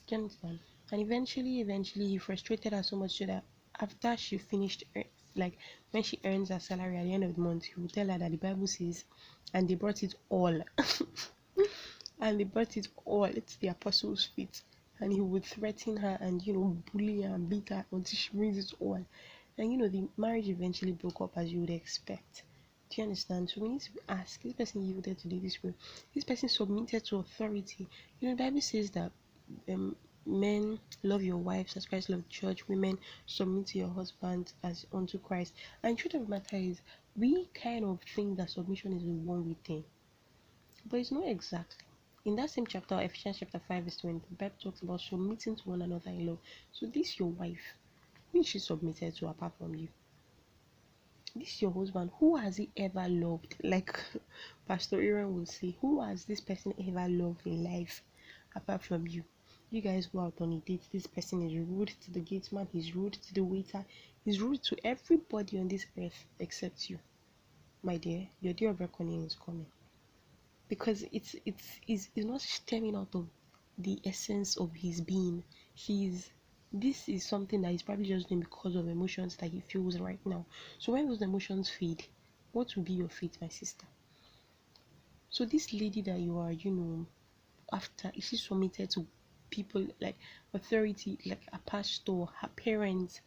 Do 0.07 0.15
you 0.15 0.21
understand? 0.23 0.59
And 0.91 1.01
eventually, 1.01 1.61
eventually, 1.61 2.07
he 2.07 2.17
frustrated 2.17 2.73
her 2.73 2.83
so 2.83 2.97
much 2.97 3.17
so 3.17 3.25
that 3.25 3.43
after 3.79 4.15
she 4.17 4.37
finished 4.37 4.83
like 5.35 5.57
when 5.91 6.03
she 6.03 6.19
earns 6.25 6.49
her 6.49 6.59
salary 6.59 6.97
at 6.97 7.03
the 7.05 7.13
end 7.13 7.23
of 7.23 7.35
the 7.35 7.41
month 7.41 7.65
he 7.65 7.73
will 7.79 7.87
tell 7.89 8.07
her 8.07 8.17
that 8.17 8.31
the 8.31 8.37
bible 8.37 8.67
says 8.67 9.03
and 9.53 9.69
they 9.69 9.75
brought 9.75 10.03
it 10.03 10.15
all. 10.29 10.61
And 12.19 12.39
they 12.39 12.45
brought 12.45 12.77
it 12.77 12.87
all 13.05 13.25
it's 13.25 13.57
the 13.57 13.67
apostles 13.67 14.25
feet. 14.35 14.61
And 14.99 15.11
he 15.11 15.19
would 15.19 15.43
threaten 15.43 15.97
her 15.97 16.17
and 16.21 16.45
you 16.45 16.53
know 16.53 16.77
bully 16.91 17.21
her 17.21 17.35
and 17.35 17.49
beat 17.49 17.69
her 17.69 17.85
until 17.91 18.17
she 18.17 18.29
brings 18.31 18.57
it 18.57 18.73
all. 18.79 19.05
And 19.57 19.71
you 19.71 19.77
know 19.77 19.87
the 19.87 20.07
marriage 20.17 20.47
eventually 20.47 20.93
broke 20.93 21.21
up 21.21 21.37
as 21.37 21.51
you 21.51 21.59
would 21.59 21.69
expect. 21.69 22.43
Do 22.89 23.01
you 23.01 23.03
understand? 23.03 23.49
So 23.49 23.61
we 23.61 23.69
need 23.69 23.81
to 23.81 23.91
ask 24.07 24.41
this 24.41 24.53
person 24.53 24.85
yielded 24.85 25.19
to 25.19 25.27
do 25.27 25.39
this 25.39 25.61
way 25.63 25.73
this 26.15 26.23
person 26.23 26.49
submitted 26.49 27.05
to 27.05 27.17
authority. 27.17 27.87
You 28.19 28.29
know 28.29 28.35
the 28.35 28.43
bible 28.43 28.61
says 28.61 28.89
that 28.91 29.11
um 29.69 29.95
men 30.25 30.79
love 31.03 31.21
your 31.21 31.37
wives 31.37 31.75
as 31.75 31.85
Christ 31.85 32.09
loved 32.09 32.29
church, 32.29 32.67
women 32.67 32.97
submit 33.25 33.67
to 33.67 33.79
your 33.79 33.89
husband 33.89 34.53
as 34.63 34.85
unto 34.93 35.19
Christ. 35.19 35.53
And 35.83 35.97
truth 35.97 36.13
of 36.13 36.23
the 36.23 36.29
matter 36.29 36.55
is, 36.55 36.81
we 37.15 37.47
kind 37.53 37.85
of 37.85 37.99
think 38.15 38.37
that 38.37 38.49
submission 38.49 38.93
is 38.93 39.03
a 39.03 39.07
one 39.07 39.47
way 39.47 39.57
thing, 39.65 39.83
but 40.85 40.99
it's 40.99 41.11
not 41.11 41.27
exactly. 41.27 41.85
In 42.25 42.37
that 42.37 42.49
same 42.51 42.65
chapter, 42.65 42.99
Ephesians 43.01 43.37
chapter 43.39 43.59
5, 43.59 43.83
verse 43.83 43.97
20, 43.97 44.21
the 44.29 44.35
Bible 44.35 44.55
talks 44.63 44.81
about 44.81 45.01
submitting 45.01 45.57
to 45.57 45.69
one 45.69 45.81
another 45.81 46.09
in 46.09 46.27
love. 46.27 46.39
So, 46.71 46.85
this 46.85 47.19
your 47.19 47.27
wife, 47.27 47.75
who 48.31 48.39
is 48.39 48.47
she 48.47 48.59
submitted 48.59 49.15
to 49.17 49.27
apart 49.27 49.51
from 49.57 49.75
you? 49.75 49.89
This 51.35 51.61
your 51.61 51.71
husband, 51.71 52.11
who 52.19 52.37
has 52.37 52.57
he 52.57 52.69
ever 52.77 53.09
loved? 53.09 53.55
Like 53.61 53.99
Pastor 54.67 55.01
Aaron 55.01 55.35
will 55.35 55.45
say, 55.45 55.75
who 55.81 56.01
has 56.01 56.23
this 56.23 56.39
person 56.39 56.73
ever 56.79 57.09
loved 57.09 57.45
in 57.45 57.63
life 57.63 58.03
apart 58.55 58.83
from 58.83 59.05
you? 59.07 59.25
You 59.73 59.81
guys 59.81 60.05
go 60.05 60.19
out 60.19 60.35
on 60.39 60.53
a 60.53 60.57
date 60.57 60.83
this 60.91 61.07
person 61.07 61.41
is 61.49 61.57
rude 61.67 61.91
to 61.99 62.11
the 62.11 62.19
gate 62.19 62.47
man 62.53 62.67
he's 62.71 62.95
rude 62.95 63.13
to 63.13 63.33
the 63.33 63.43
waiter 63.43 63.83
he's 64.23 64.39
rude 64.39 64.61
to 64.61 64.77
everybody 64.85 65.57
on 65.57 65.67
this 65.67 65.87
earth 65.97 66.25
except 66.39 66.91
you. 66.91 66.99
My 67.81 67.97
dear 67.97 68.27
your 68.39 68.53
day 68.53 68.67
of 68.67 68.79
reckoning 68.79 69.23
is 69.23 69.35
coming. 69.35 69.65
Because 70.67 71.03
it's 71.11 71.35
it's 71.43 71.79
it's, 71.87 72.09
it's 72.15 72.25
not 72.27 72.41
stemming 72.41 72.95
out 72.95 73.15
of 73.15 73.27
the 73.79 73.99
essence 74.05 74.57
of 74.57 74.71
his 74.73 75.01
being. 75.01 75.43
He's 75.73 76.29
this 76.71 77.09
is 77.09 77.25
something 77.25 77.61
that 77.63 77.71
he's 77.71 77.81
probably 77.81 78.05
just 78.05 78.29
doing 78.29 78.41
because 78.41 78.75
of 78.75 78.87
emotions 78.87 79.35
that 79.37 79.49
he 79.49 79.59
feels 79.61 79.99
right 79.99 80.19
now. 80.23 80.45
So 80.77 80.93
when 80.93 81.07
those 81.07 81.23
emotions 81.23 81.71
fade 81.71 82.05
what 82.51 82.75
will 82.75 82.83
be 82.83 82.93
your 82.93 83.09
fate 83.09 83.39
my 83.41 83.47
sister? 83.47 83.87
So 85.31 85.45
this 85.45 85.73
lady 85.73 86.03
that 86.03 86.19
you 86.19 86.37
are 86.37 86.51
you 86.51 86.69
know 86.69 87.07
after 87.71 88.11
is 88.15 88.25
she 88.25 88.37
submitted 88.37 88.91
to 88.91 89.07
people 89.57 89.85
like 90.01 90.17
authority 90.53 91.11
like 91.31 91.43
a 91.57 91.59
pastor 91.71 92.25
her 92.39 92.51
parents 92.65 93.21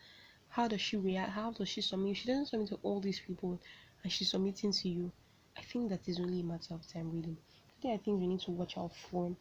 how 0.56 0.66
does 0.68 0.80
she 0.80 0.96
react? 0.96 1.32
How 1.32 1.50
does 1.50 1.68
she 1.68 1.82
submit? 1.82 2.16
She 2.16 2.28
doesn't 2.28 2.46
submit 2.46 2.68
to 2.68 2.78
all 2.82 2.98
these 2.98 3.20
people 3.20 3.60
and 4.02 4.10
she's 4.10 4.30
submitting 4.30 4.72
to 4.72 4.88
you. 4.88 5.12
I 5.54 5.60
think 5.60 5.90
that 5.90 6.08
is 6.08 6.18
only 6.18 6.40
a 6.40 6.44
matter 6.44 6.72
of 6.72 6.90
time 6.90 7.10
really. 7.12 7.36
Today 7.74 7.92
i 7.92 7.98
think 7.98 8.20
we 8.20 8.26
need 8.26 8.40
to 8.40 8.52
watch 8.52 8.78
out 8.78 8.92
for. 8.96 9.36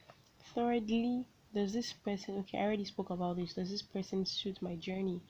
Thirdly 0.53 1.25
does 1.53 1.71
this 1.71 1.93
person 1.93 2.39
okay 2.39 2.57
i 2.57 2.63
already 2.63 2.83
spoke 2.83 3.11
about 3.11 3.37
this. 3.37 3.53
Does 3.53 3.71
this 3.71 3.81
person 3.81 4.25
suit 4.25 4.61
my 4.61 4.75
journey? 4.75 5.21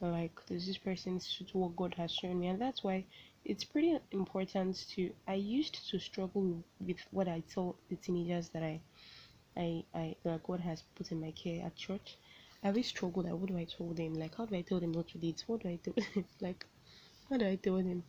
Like 0.00 0.34
does 0.46 0.66
this 0.66 0.78
person 0.78 1.20
suit 1.20 1.54
what 1.54 1.76
god 1.76 1.94
has 1.94 2.10
shown 2.10 2.40
me? 2.40 2.48
And 2.48 2.60
that's 2.60 2.82
why 2.82 3.04
it's 3.44 3.64
pretty 3.64 3.96
important 4.10 4.86
to 4.94 5.10
i 5.26 5.34
used 5.34 5.88
to 5.90 5.98
struggle 5.98 6.62
with 6.80 6.98
what 7.12 7.28
i 7.28 7.40
tell 7.54 7.76
the 7.88 7.96
teenagers 7.96 8.48
that 8.50 8.62
i 8.62 8.80
I, 9.58 9.84
I 9.94 10.16
that 10.24 10.42
God 10.44 10.60
has 10.60 10.82
put 10.94 11.10
in 11.10 11.20
my 11.20 11.32
care 11.32 11.64
at 11.64 11.76
church, 11.76 12.16
I 12.62 12.68
always 12.68 12.86
struggle 12.86 13.22
that 13.24 13.36
what 13.36 13.48
do 13.48 13.58
I 13.58 13.64
tell 13.64 13.88
them? 13.88 14.14
Like 14.14 14.36
how 14.36 14.46
do 14.46 14.56
I 14.56 14.62
tell 14.62 14.80
them 14.80 14.92
not 14.92 15.08
to 15.08 15.18
do 15.18 15.26
date? 15.26 15.44
What 15.46 15.62
do 15.62 15.68
I 15.68 15.78
tell 15.82 15.94
like 16.40 16.64
how 17.28 17.36
do 17.36 17.46
I 17.46 17.56
tell 17.56 17.76
them? 17.76 18.02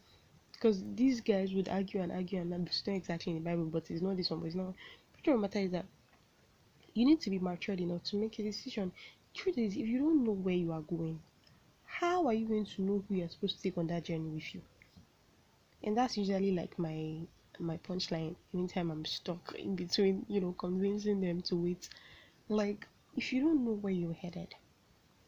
Because 0.53 0.83
these 0.95 1.21
guys 1.21 1.53
would 1.53 1.69
argue 1.69 2.01
and 2.01 2.11
argue 2.11 2.39
and 2.39 2.67
it's 2.67 2.85
not 2.85 2.95
exactly 2.95 3.31
in 3.31 3.43
the 3.43 3.49
Bible, 3.49 3.65
but 3.65 3.89
it's 3.89 4.01
not 4.01 4.17
this 4.17 4.29
one, 4.29 4.39
but 4.39 4.47
it's 4.47 4.55
not 4.55 4.73
the 5.25 5.37
matter 5.37 5.59
is 5.59 5.71
that 5.71 5.85
you 6.93 7.05
need 7.05 7.21
to 7.21 7.29
be 7.29 7.39
matured 7.39 7.79
enough 7.79 8.03
to 8.03 8.15
make 8.15 8.39
a 8.39 8.43
decision. 8.43 8.91
truth 9.33 9.57
is 9.57 9.73
if 9.73 9.87
you 9.87 9.99
don't 9.99 10.23
know 10.23 10.31
where 10.31 10.55
you 10.55 10.71
are 10.71 10.81
going, 10.81 11.19
how 11.85 12.27
are 12.27 12.33
you 12.33 12.47
going 12.47 12.65
to 12.65 12.81
know 12.81 13.03
who 13.07 13.15
you're 13.15 13.29
supposed 13.29 13.57
to 13.57 13.63
take 13.63 13.77
on 13.77 13.87
that 13.87 14.05
journey 14.05 14.29
with 14.29 14.55
you? 14.55 14.61
And 15.83 15.97
that's 15.97 16.17
usually 16.17 16.51
like 16.51 16.77
my 16.77 17.19
my 17.59 17.77
punchline 17.77 18.35
anytime 18.53 18.91
I'm 18.91 19.05
stuck 19.05 19.55
in 19.57 19.75
between, 19.75 20.25
you 20.27 20.41
know, 20.41 20.53
convincing 20.53 21.21
them 21.21 21.41
to 21.43 21.55
wait. 21.55 21.89
Like, 22.47 22.87
if 23.15 23.33
you 23.33 23.41
don't 23.41 23.65
know 23.65 23.73
where 23.73 23.93
you're 23.93 24.13
headed, 24.13 24.53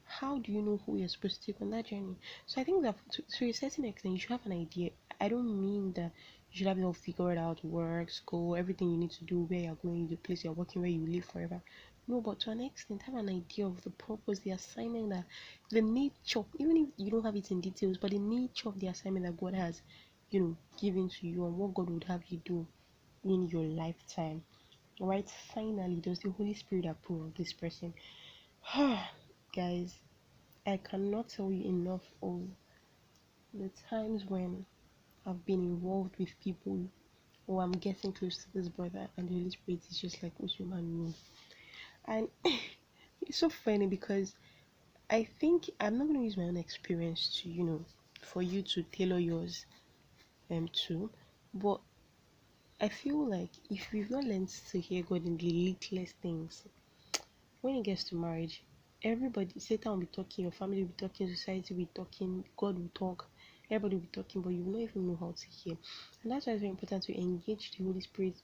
how 0.05 0.39
do 0.39 0.51
you 0.51 0.61
know 0.61 0.79
who 0.85 0.97
you're 0.97 1.07
supposed 1.07 1.41
to 1.41 1.45
take 1.47 1.61
on 1.61 1.71
that 1.71 1.87
journey? 1.87 2.15
So 2.45 2.61
I 2.61 2.63
think 2.63 2.83
that 2.83 2.95
to, 3.11 3.21
to 3.21 3.49
a 3.49 3.53
certain 3.53 3.85
extent, 3.85 4.13
you 4.13 4.19
should 4.19 4.31
have 4.31 4.45
an 4.45 4.51
idea. 4.53 4.91
I 5.19 5.29
don't 5.29 5.59
mean 5.61 5.93
that 5.93 6.11
you 6.51 6.57
should 6.57 6.67
have 6.67 6.77
it 6.77 6.83
all 6.83 6.93
figured 6.93 7.37
out 7.37 7.63
work, 7.63 8.09
school, 8.09 8.55
everything 8.55 8.91
you 8.91 8.97
need 8.97 9.11
to 9.11 9.23
do, 9.23 9.43
where 9.43 9.59
you're 9.59 9.75
going, 9.75 10.07
the 10.07 10.17
place 10.17 10.43
you're 10.43 10.53
working, 10.53 10.81
where 10.81 10.91
you 10.91 11.05
live 11.05 11.25
forever. 11.25 11.61
No, 12.07 12.19
but 12.19 12.39
to 12.41 12.51
an 12.51 12.61
extent, 12.61 13.03
have 13.03 13.15
an 13.15 13.29
idea 13.29 13.65
of 13.65 13.81
the 13.83 13.91
purpose, 13.91 14.39
the 14.39 14.51
assignment 14.51 15.11
that 15.11 15.25
the 15.69 15.81
nature, 15.81 16.43
even 16.59 16.75
if 16.75 16.89
you 16.97 17.11
don't 17.11 17.23
have 17.23 17.35
it 17.35 17.51
in 17.51 17.61
details, 17.61 17.97
but 17.97 18.11
the 18.11 18.19
nature 18.19 18.69
of 18.69 18.79
the 18.79 18.87
assignment 18.87 19.25
that 19.25 19.39
God 19.39 19.53
has, 19.53 19.81
you 20.31 20.39
know, 20.39 20.57
given 20.79 21.09
to 21.09 21.27
you 21.27 21.45
and 21.45 21.57
what 21.57 21.73
God 21.73 21.89
would 21.89 22.05
have 22.05 22.23
you 22.29 22.41
do 22.45 22.65
in 23.23 23.47
your 23.49 23.63
lifetime. 23.63 24.41
Right? 24.99 25.29
Finally, 25.53 25.97
does 25.97 26.19
the 26.19 26.31
Holy 26.31 26.53
Spirit 26.53 26.85
approve 26.85 27.25
of 27.25 27.35
this 27.35 27.53
person? 27.53 27.93
Guys, 29.55 29.99
I 30.65 30.77
cannot 30.77 31.29
tell 31.29 31.51
you 31.51 31.65
enough 31.65 32.03
of 32.23 32.41
the 33.53 33.69
times 33.89 34.23
when 34.25 34.65
I've 35.25 35.45
been 35.45 35.61
involved 35.61 36.15
with 36.17 36.39
people 36.41 36.87
or 37.47 37.61
I'm 37.61 37.73
getting 37.73 38.13
close 38.13 38.37
to 38.37 38.53
this 38.53 38.69
brother 38.69 39.07
and 39.17 39.27
the 39.27 39.33
Holy 39.33 39.49
Spirit 39.49 39.81
is 39.89 39.99
just 39.99 40.23
like, 40.23 40.33
what 40.37 40.57
you 40.57 40.65
man 40.65 40.97
know. 40.97 41.13
And 42.05 42.27
it's 43.21 43.37
so 43.37 43.49
funny 43.49 43.87
because 43.87 44.33
I 45.09 45.27
think 45.41 45.69
I'm 45.81 45.97
not 45.97 46.07
gonna 46.07 46.23
use 46.23 46.37
my 46.37 46.43
own 46.43 46.57
experience 46.57 47.41
to, 47.41 47.49
you 47.49 47.63
know, 47.63 47.85
for 48.21 48.41
you 48.41 48.61
to 48.61 48.83
tailor 48.83 49.19
yours 49.19 49.65
um 50.51 50.67
to, 50.87 51.09
but 51.53 51.79
I 52.79 52.89
feel 52.89 53.29
like 53.29 53.51
if 53.69 53.91
we've 53.93 54.09
not 54.09 54.23
learned 54.23 54.49
to 54.71 54.79
hear 54.79 55.03
God 55.03 55.25
in 55.25 55.37
the 55.37 55.49
littlest 55.51 56.15
things, 56.21 56.63
when 57.61 57.75
it 57.75 57.83
gets 57.83 58.03
to 58.05 58.15
marriage, 58.15 58.63
everybody 59.03 59.59
Satan 59.59 59.91
will 59.91 59.99
be 59.99 60.05
talking, 60.07 60.43
your 60.43 60.51
family 60.51 60.81
will 60.81 60.89
be 60.89 61.07
talking, 61.07 61.29
society 61.29 61.73
will 61.73 61.81
be 61.81 61.89
talking, 61.93 62.43
God 62.57 62.77
will 62.79 62.89
talk, 62.93 63.27
everybody 63.69 63.95
will 63.95 64.01
be 64.01 64.07
talking, 64.11 64.41
but 64.41 64.49
you 64.49 64.63
will 64.63 64.73
not 64.73 64.81
even 64.81 65.07
know 65.07 65.17
how 65.19 65.33
to 65.37 65.47
hear. 65.47 65.77
And 66.23 66.31
that's 66.31 66.47
why 66.47 66.53
it's 66.53 66.61
very 66.61 66.71
important 66.71 67.03
to 67.03 67.17
engage 67.19 67.71
the 67.77 67.83
Holy 67.83 68.01
Spirit 68.01 68.41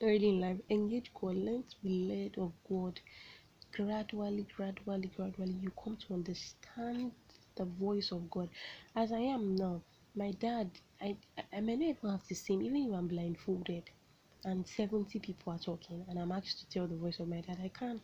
early 0.00 0.28
in 0.30 0.40
life. 0.40 0.56
Engage 0.70 1.12
God, 1.14 1.36
learn 1.36 1.62
to 1.62 1.76
be 1.82 2.06
led 2.08 2.42
of 2.42 2.52
God. 2.68 3.00
Gradually, 3.72 4.46
gradually, 4.56 5.10
gradually, 5.16 5.56
you 5.60 5.72
come 5.82 5.96
to 6.08 6.14
understand 6.14 7.12
the 7.56 7.64
voice 7.64 8.12
of 8.12 8.30
God. 8.30 8.48
As 8.96 9.12
I 9.12 9.18
am 9.18 9.56
now, 9.56 9.82
my 10.14 10.30
dad, 10.32 10.70
I 11.00 11.16
I 11.52 11.60
may 11.60 11.76
not 11.76 11.88
even 11.88 12.10
have 12.10 12.26
to 12.28 12.34
sing, 12.34 12.62
even 12.64 12.88
if 12.88 12.92
I'm 12.94 13.08
blindfolded 13.08 13.90
and 14.44 14.66
70 14.66 15.18
people 15.20 15.52
are 15.52 15.58
talking 15.58 16.04
and 16.08 16.18
I'm 16.18 16.32
asked 16.32 16.60
to 16.60 16.68
tell 16.68 16.86
the 16.86 16.96
voice 16.96 17.20
of 17.20 17.28
my 17.28 17.40
dad, 17.40 17.58
I 17.62 17.68
can't. 17.68 18.02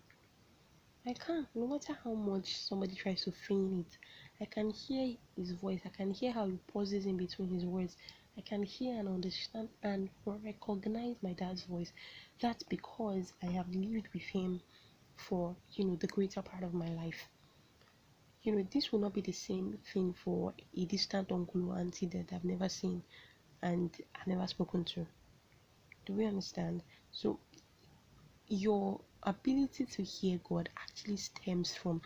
I 1.05 1.13
can't. 1.13 1.49
No 1.57 1.67
matter 1.67 1.93
how 2.05 2.15
much 2.15 2.57
somebody 2.57 2.95
tries 2.95 3.25
to 3.25 3.33
feign 3.33 3.85
it, 3.85 3.99
I 4.41 4.45
can 4.45 4.71
hear 4.71 5.17
his 5.37 5.51
voice. 5.53 5.81
I 5.85 5.89
can 5.89 6.13
hear 6.13 6.31
how 6.31 6.47
he 6.47 6.57
pauses 6.73 7.05
in 7.07 7.17
between 7.17 7.49
his 7.53 7.65
words. 7.65 7.97
I 8.37 8.43
can 8.43 8.63
hear 8.63 8.95
and 8.97 9.09
understand 9.09 9.71
and 9.83 10.09
recognize 10.27 11.17
my 11.23 11.33
dad's 11.33 11.65
voice. 11.65 11.93
That's 12.41 12.63
because 12.63 13.33
I 13.43 13.47
have 13.47 13.69
lived 13.75 14.09
with 14.15 14.23
him 14.23 14.61
for 15.17 15.57
you 15.73 15.85
know 15.85 15.97
the 15.97 16.07
greater 16.07 16.43
part 16.43 16.63
of 16.63 16.75
my 16.75 16.91
life. 16.91 17.29
You 18.43 18.55
know, 18.55 18.67
this 18.73 18.93
will 18.93 19.01
not 19.01 19.15
be 19.15 19.21
the 19.21 19.33
same 19.33 19.79
thing 19.93 20.15
for 20.25 20.55
a 20.77 20.85
distant 20.85 21.33
uncle 21.33 21.71
or 21.71 21.79
auntie 21.79 22.07
that 22.07 22.33
I've 22.33 22.45
never 22.45 22.69
seen 22.69 23.03
and 23.63 23.91
I've 24.15 24.27
never 24.27 24.47
spoken 24.47 24.85
to. 24.85 25.07
Do 26.07 26.13
we 26.15 26.25
understand? 26.25 26.83
So 27.11 27.39
your 28.49 29.01
ability 29.25 29.85
to 29.85 30.03
hear 30.03 30.41
God 30.49 30.69
actually 30.79 31.17
stems 31.17 31.75
from 31.75 32.01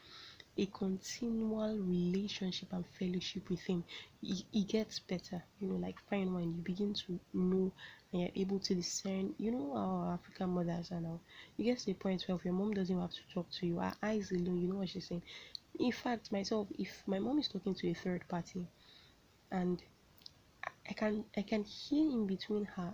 a 0.59 0.67
continual 0.67 1.79
relationship 1.79 2.69
and 2.73 2.85
fellowship 2.99 3.49
with 3.49 3.61
Him. 3.61 3.85
It, 4.23 4.69
gets 4.69 4.99
better, 4.99 5.43
you 5.61 5.69
know, 5.69 5.77
like 5.77 5.97
fine 6.11 6.35
wine. 6.35 6.55
You 6.57 6.63
begin 6.63 6.95
to 6.95 7.19
know 7.33 7.73
and 8.13 8.23
you're 8.23 8.31
able 8.35 8.59
to 8.61 8.75
discern. 8.75 9.35
You 9.39 9.53
know, 9.53 9.73
our 9.75 10.15
African 10.15 10.51
mothers 10.51 10.93
are 10.93 11.01
now. 11.01 11.21
You 11.57 11.65
get 11.65 11.79
to 11.79 11.87
the 11.87 11.95
point 11.95 12.25
where 12.27 12.37
if 12.37 12.45
your 12.45 12.55
mom 12.55 12.75
doesn't 12.75 13.01
have 13.01 13.13
to 13.13 13.21
talk 13.33 13.51
to 13.61 13.67
you, 13.67 13.79
her 13.79 13.95
eyes 14.03 14.31
alone, 14.31 14.61
you 14.61 14.69
know 14.69 14.77
what 14.77 14.91
she's 14.91 15.07
saying. 15.09 15.23
In 15.79 15.93
fact, 15.93 16.33
myself, 16.33 16.69
if 16.79 17.03
my 17.07 17.19
mom 17.19 17.39
is 17.39 17.49
talking 17.49 17.75
to 17.75 17.89
a 17.89 17.95
third 17.95 18.27
party, 18.29 18.67
and 19.51 19.83
I 20.89 20.93
can 20.95 21.25
I 21.37 21.43
can 21.43 21.65
hear 21.65 22.11
in 22.11 22.27
between 22.27 22.65
her. 22.65 22.93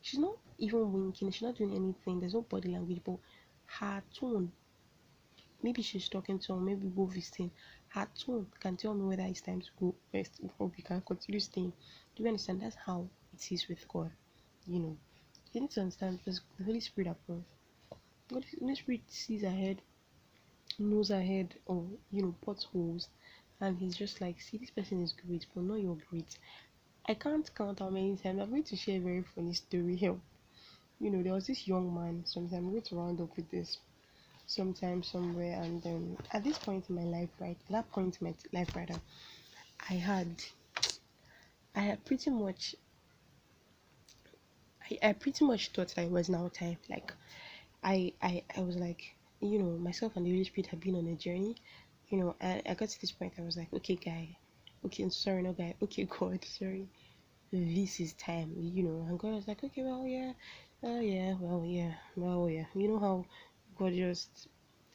She's 0.00 0.18
not 0.20 0.36
even 0.58 0.92
winking. 0.92 1.30
She's 1.30 1.42
not 1.42 1.56
doing 1.56 1.74
anything. 1.74 2.20
There's 2.20 2.34
no 2.34 2.42
body 2.42 2.68
language, 2.70 3.00
but 3.04 3.18
her 3.78 4.02
tone. 4.14 4.52
Maybe 5.62 5.82
she's 5.82 6.08
talking 6.08 6.38
to 6.38 6.44
someone. 6.44 6.66
Maybe 6.66 6.88
go 6.88 7.06
visiting. 7.06 7.50
Her 7.88 8.08
tone 8.14 8.46
can 8.60 8.76
tell 8.76 8.94
me 8.94 9.04
whether 9.06 9.24
it's 9.24 9.40
time 9.40 9.60
to 9.60 9.70
go 9.78 9.94
rest 10.12 10.40
or 10.58 10.70
we 10.76 10.82
can 10.82 11.00
continue 11.00 11.40
staying. 11.40 11.72
Do 12.14 12.22
you 12.22 12.28
understand? 12.28 12.62
That's 12.62 12.76
how 12.76 13.08
it 13.34 13.52
is 13.52 13.68
with 13.68 13.86
God. 13.88 14.10
You 14.66 14.78
know, 14.80 14.96
you 15.52 15.60
need 15.60 15.70
to 15.72 15.80
understand 15.80 16.18
because 16.18 16.40
the 16.58 16.64
Holy 16.64 16.80
Spirit 16.80 17.10
approves. 17.10 17.46
God, 18.32 18.44
the 18.50 18.58
Holy 18.60 18.74
Spirit 18.76 19.02
sees 19.08 19.42
ahead, 19.42 19.82
knows 20.78 21.10
ahead 21.10 21.54
of 21.66 21.86
you 22.12 22.22
know 22.22 22.34
potholes, 22.42 23.08
and 23.60 23.78
He's 23.78 23.96
just 23.96 24.20
like, 24.20 24.40
see, 24.40 24.58
this 24.58 24.70
person 24.70 25.02
is 25.02 25.12
great, 25.12 25.46
but 25.54 25.64
not 25.64 25.80
your 25.80 25.96
great. 26.10 26.38
I 27.08 27.14
can't 27.14 27.54
count 27.54 27.80
how 27.80 27.90
many 27.90 28.16
times 28.16 28.40
I'm 28.40 28.50
going 28.50 28.64
to 28.64 28.76
share 28.76 28.98
a 28.98 29.00
very 29.00 29.22
funny 29.22 29.54
story 29.54 29.96
here. 29.96 30.16
You 31.00 31.10
know, 31.10 31.22
there 31.22 31.34
was 31.34 31.46
this 31.46 31.68
young 31.68 31.94
man, 31.94 32.24
sometimes 32.26 32.54
I'm 32.54 32.70
going 32.70 32.82
to 32.82 32.96
round 32.96 33.20
up 33.20 33.36
with 33.36 33.50
this 33.50 33.78
sometime 34.46 35.02
somewhere, 35.02 35.60
and 35.62 35.84
um, 35.86 36.16
at 36.32 36.44
this 36.44 36.58
point 36.58 36.88
in 36.90 36.96
my 36.96 37.04
life, 37.04 37.30
right, 37.40 37.56
at 37.66 37.72
that 37.72 37.90
point 37.92 38.18
in 38.20 38.28
my 38.28 38.34
life, 38.58 38.74
rather, 38.76 39.00
I 39.90 39.94
had, 39.94 40.28
I 41.74 41.80
had 41.80 42.04
pretty 42.04 42.30
much, 42.30 42.76
I, 44.90 44.98
I 45.02 45.12
pretty 45.14 45.44
much 45.44 45.70
thought 45.70 45.98
it 45.98 46.10
was 46.10 46.28
now 46.28 46.48
time. 46.48 46.78
Like, 46.88 47.12
I, 47.82 48.12
I, 48.22 48.44
I 48.56 48.60
was 48.60 48.76
like, 48.76 49.15
you 49.40 49.58
know, 49.58 49.78
myself 49.78 50.16
and 50.16 50.26
the 50.26 50.30
Holy 50.30 50.44
Spirit 50.44 50.68
have 50.68 50.80
been 50.80 50.96
on 50.96 51.06
a 51.06 51.14
journey. 51.14 51.56
You 52.08 52.18
know, 52.18 52.36
and 52.40 52.62
I 52.68 52.74
got 52.74 52.88
to 52.88 53.00
this 53.00 53.12
point, 53.12 53.34
I 53.38 53.42
was 53.42 53.56
like, 53.56 53.72
okay, 53.74 53.96
guy, 53.96 54.36
okay, 54.84 55.02
I'm 55.02 55.10
sorry, 55.10 55.42
no, 55.42 55.52
guy, 55.52 55.74
okay, 55.82 56.04
God, 56.18 56.44
sorry 56.44 56.86
this 57.52 58.00
is 58.00 58.12
time, 58.14 58.52
you 58.58 58.82
know. 58.82 59.06
And 59.08 59.18
God 59.18 59.34
was 59.34 59.48
like, 59.48 59.62
okay, 59.62 59.82
well, 59.82 60.06
yeah, 60.06 60.32
oh, 60.82 61.00
yeah, 61.00 61.34
well, 61.40 61.64
yeah, 61.64 61.94
well, 62.16 62.48
yeah. 62.50 62.64
You 62.74 62.88
know 62.88 62.98
how 62.98 63.24
God 63.78 63.92
just 63.92 64.48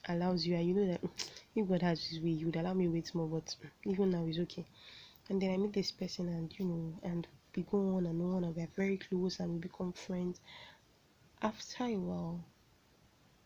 allows 0.07 0.45
you, 0.45 0.55
and 0.55 0.67
you 0.67 0.73
know 0.73 0.87
that 0.87 1.01
if 1.55 1.67
God 1.67 1.81
has 1.81 2.03
His 2.03 2.19
way, 2.19 2.33
He 2.33 2.45
would 2.45 2.55
allow 2.55 2.73
me 2.73 2.87
wait 2.87 3.13
more, 3.15 3.27
but 3.27 3.55
even 3.85 4.11
now, 4.11 4.25
it's 4.27 4.39
okay. 4.39 4.65
And 5.29 5.41
then 5.41 5.51
I 5.51 5.57
meet 5.57 5.73
this 5.73 5.91
person, 5.91 6.27
and 6.27 6.53
you 6.57 6.65
know, 6.65 6.93
and 7.03 7.27
we 7.55 7.63
go 7.63 7.95
on 7.95 8.05
and 8.05 8.21
on, 8.21 8.43
and 8.43 8.55
we're 8.55 8.67
very 8.75 8.97
close, 8.97 9.39
and 9.39 9.53
we 9.53 9.59
become 9.59 9.93
friends. 9.93 10.39
After 11.41 11.85
a 11.85 11.95
while, 11.95 12.39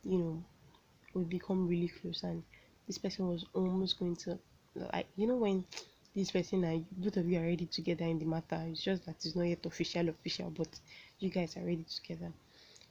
you 0.03 0.17
know, 0.17 0.43
we 1.15 1.23
become 1.23 1.67
really 1.67 1.87
close, 1.87 2.23
and 2.23 2.43
this 2.87 2.97
person 2.97 3.27
was 3.27 3.45
almost 3.53 3.97
going 3.97 4.15
to, 4.17 4.37
like, 4.93 5.07
you 5.15 5.27
know, 5.27 5.37
when 5.37 5.65
this 6.15 6.31
person 6.31 6.63
and 6.63 6.85
both 6.91 7.17
of 7.17 7.27
you 7.27 7.37
are 7.37 7.43
already 7.43 7.65
together 7.65 8.05
in 8.05 8.19
the 8.19 8.25
matter. 8.25 8.61
It's 8.69 8.81
just 8.81 9.05
that 9.05 9.15
it's 9.25 9.35
not 9.35 9.43
yet 9.43 9.65
official, 9.65 10.07
official, 10.09 10.49
but 10.49 10.79
you 11.19 11.29
guys 11.29 11.57
are 11.57 11.61
already 11.61 11.83
together. 11.83 12.31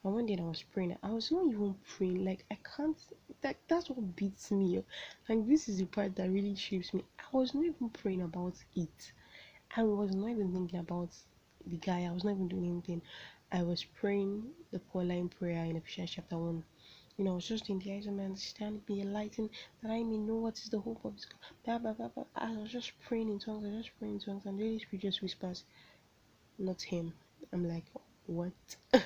And 0.04 0.14
one 0.14 0.26
day 0.26 0.36
I 0.38 0.42
was 0.44 0.62
praying, 0.62 0.96
I 1.02 1.08
was 1.08 1.32
not 1.32 1.46
even 1.46 1.74
praying, 1.96 2.24
like 2.24 2.44
I 2.50 2.58
can't 2.76 2.96
that 3.40 3.56
that's 3.68 3.88
what 3.88 4.16
beats 4.16 4.50
me. 4.50 4.78
Oh. 4.78 4.84
And 5.28 5.48
this 5.48 5.68
is 5.68 5.78
the 5.78 5.86
part 5.86 6.14
that 6.16 6.30
really 6.30 6.54
shapes 6.54 6.92
me. 6.92 7.02
I 7.18 7.36
was 7.36 7.54
not 7.54 7.64
even 7.64 7.88
praying 7.88 8.22
about 8.22 8.54
it. 8.76 9.12
I 9.74 9.82
was 9.82 10.14
not 10.14 10.28
even 10.30 10.52
thinking 10.52 10.80
about 10.80 11.08
the 11.66 11.76
guy, 11.78 12.04
I 12.04 12.12
was 12.12 12.24
not 12.24 12.32
even 12.32 12.48
doing 12.48 12.68
anything. 12.70 13.00
I 13.50 13.62
was 13.62 13.84
praying 13.84 14.44
the 14.70 14.80
Pauline 14.80 15.30
prayer 15.30 15.64
in 15.64 15.76
Ephesians 15.76 16.10
chapter 16.10 16.36
1 16.36 16.62
you 17.16 17.24
know, 17.24 17.38
just 17.38 17.70
in 17.70 17.78
the 17.78 17.92
eyes 17.92 18.06
of 18.06 18.14
my 18.14 18.24
understanding, 18.24 18.82
be 18.86 19.00
enlightened, 19.00 19.50
that 19.82 19.90
I 19.90 20.02
may 20.02 20.16
know 20.18 20.34
what 20.36 20.58
is 20.58 20.68
the 20.70 20.80
hope 20.80 21.04
of 21.04 21.14
his 21.14 21.26
blah, 21.64 21.78
blah, 21.78 21.92
blah, 21.92 22.08
blah. 22.08 22.24
I 22.34 22.52
was 22.52 22.70
just 22.72 22.92
praying 23.06 23.28
in 23.28 23.38
tongues, 23.38 23.64
I 23.64 23.76
was 23.76 23.84
just 23.86 23.98
praying 23.98 24.14
in 24.14 24.20
tongues, 24.20 24.46
and 24.46 24.58
the 24.58 24.64
Holy 24.64 24.78
Spirit 24.78 25.02
just 25.02 25.22
whispers, 25.22 25.64
not 26.58 26.82
him. 26.82 27.12
I'm 27.52 27.68
like, 27.68 27.84
what? 28.26 28.52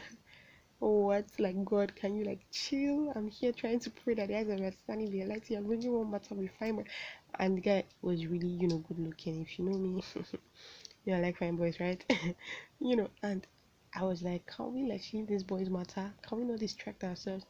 what? 0.78 1.26
Like, 1.38 1.64
God, 1.64 1.94
can 1.96 2.16
you 2.16 2.24
like 2.24 2.40
chill? 2.50 3.12
I'm 3.14 3.28
here 3.28 3.52
trying 3.52 3.80
to 3.80 3.90
pray 3.90 4.14
that 4.14 4.28
the 4.28 4.38
eyes 4.38 4.48
of 4.48 4.58
my 4.58 4.66
understanding 4.66 5.10
be 5.10 5.22
enlightened. 5.22 5.58
I'm 5.58 5.66
bringing 5.66 5.92
one 5.92 6.10
matter 6.10 6.34
with 6.34 6.50
fine. 6.58 6.84
And 7.38 7.56
the 7.58 7.60
guy 7.60 7.84
was 8.00 8.26
really, 8.26 8.48
you 8.48 8.68
know, 8.68 8.78
good 8.78 8.98
looking. 8.98 9.42
If 9.42 9.58
you 9.58 9.66
know 9.66 9.76
me, 9.76 10.02
you 11.04 11.12
know, 11.12 11.18
I 11.18 11.20
like 11.20 11.38
fine 11.38 11.56
boys, 11.56 11.78
right? 11.80 12.02
you 12.80 12.96
know, 12.96 13.10
and 13.22 13.46
I 13.94 14.04
was 14.04 14.22
like, 14.22 14.46
can 14.46 14.74
we 14.74 14.90
like 14.90 15.02
see 15.02 15.22
this 15.22 15.42
boys 15.42 15.68
matter? 15.68 16.12
Can 16.22 16.38
we 16.38 16.44
not 16.44 16.58
distract 16.58 17.04
ourselves? 17.04 17.44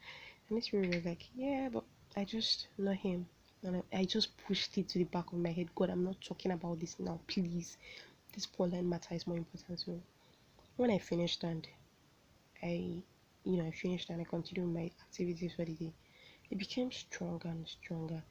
And 0.48 0.56
this 0.56 0.66
spirit 0.66 0.94
was 0.94 1.04
like, 1.04 1.24
yeah, 1.34 1.68
but 1.72 1.84
I 2.16 2.24
just 2.24 2.68
know 2.78 2.92
him. 2.92 3.26
And 3.62 3.82
I, 3.92 3.98
I 3.98 4.04
just 4.04 4.37
pushed 4.46 4.78
it 4.78 4.88
to 4.90 4.98
the 4.98 5.04
back 5.04 5.32
of 5.32 5.38
my 5.38 5.50
head. 5.50 5.74
God, 5.74 5.90
I'm 5.90 6.04
not 6.04 6.20
talking 6.20 6.52
about 6.52 6.80
this 6.80 6.96
now, 6.98 7.20
please. 7.26 7.76
This 8.32 8.46
Pauline 8.46 8.88
matter 8.88 9.14
is 9.14 9.26
more 9.26 9.37
important. 9.37 9.80
So 9.80 10.00
when 10.76 10.90
I 10.90 10.98
finished 10.98 11.44
and 11.44 11.66
I, 12.62 13.02
you 13.44 13.56
know, 13.56 13.66
I 13.66 13.70
finished 13.72 14.11
and 14.11 14.20
I 14.20 14.24
continued 14.24 14.72
my 14.72 14.90
activities 15.02 15.52
for 15.54 15.64
the 15.64 15.72
day, 15.74 15.92
it 16.50 16.58
became 16.58 16.90
stronger 16.92 17.48
and 17.48 17.66
stronger. 17.68 18.22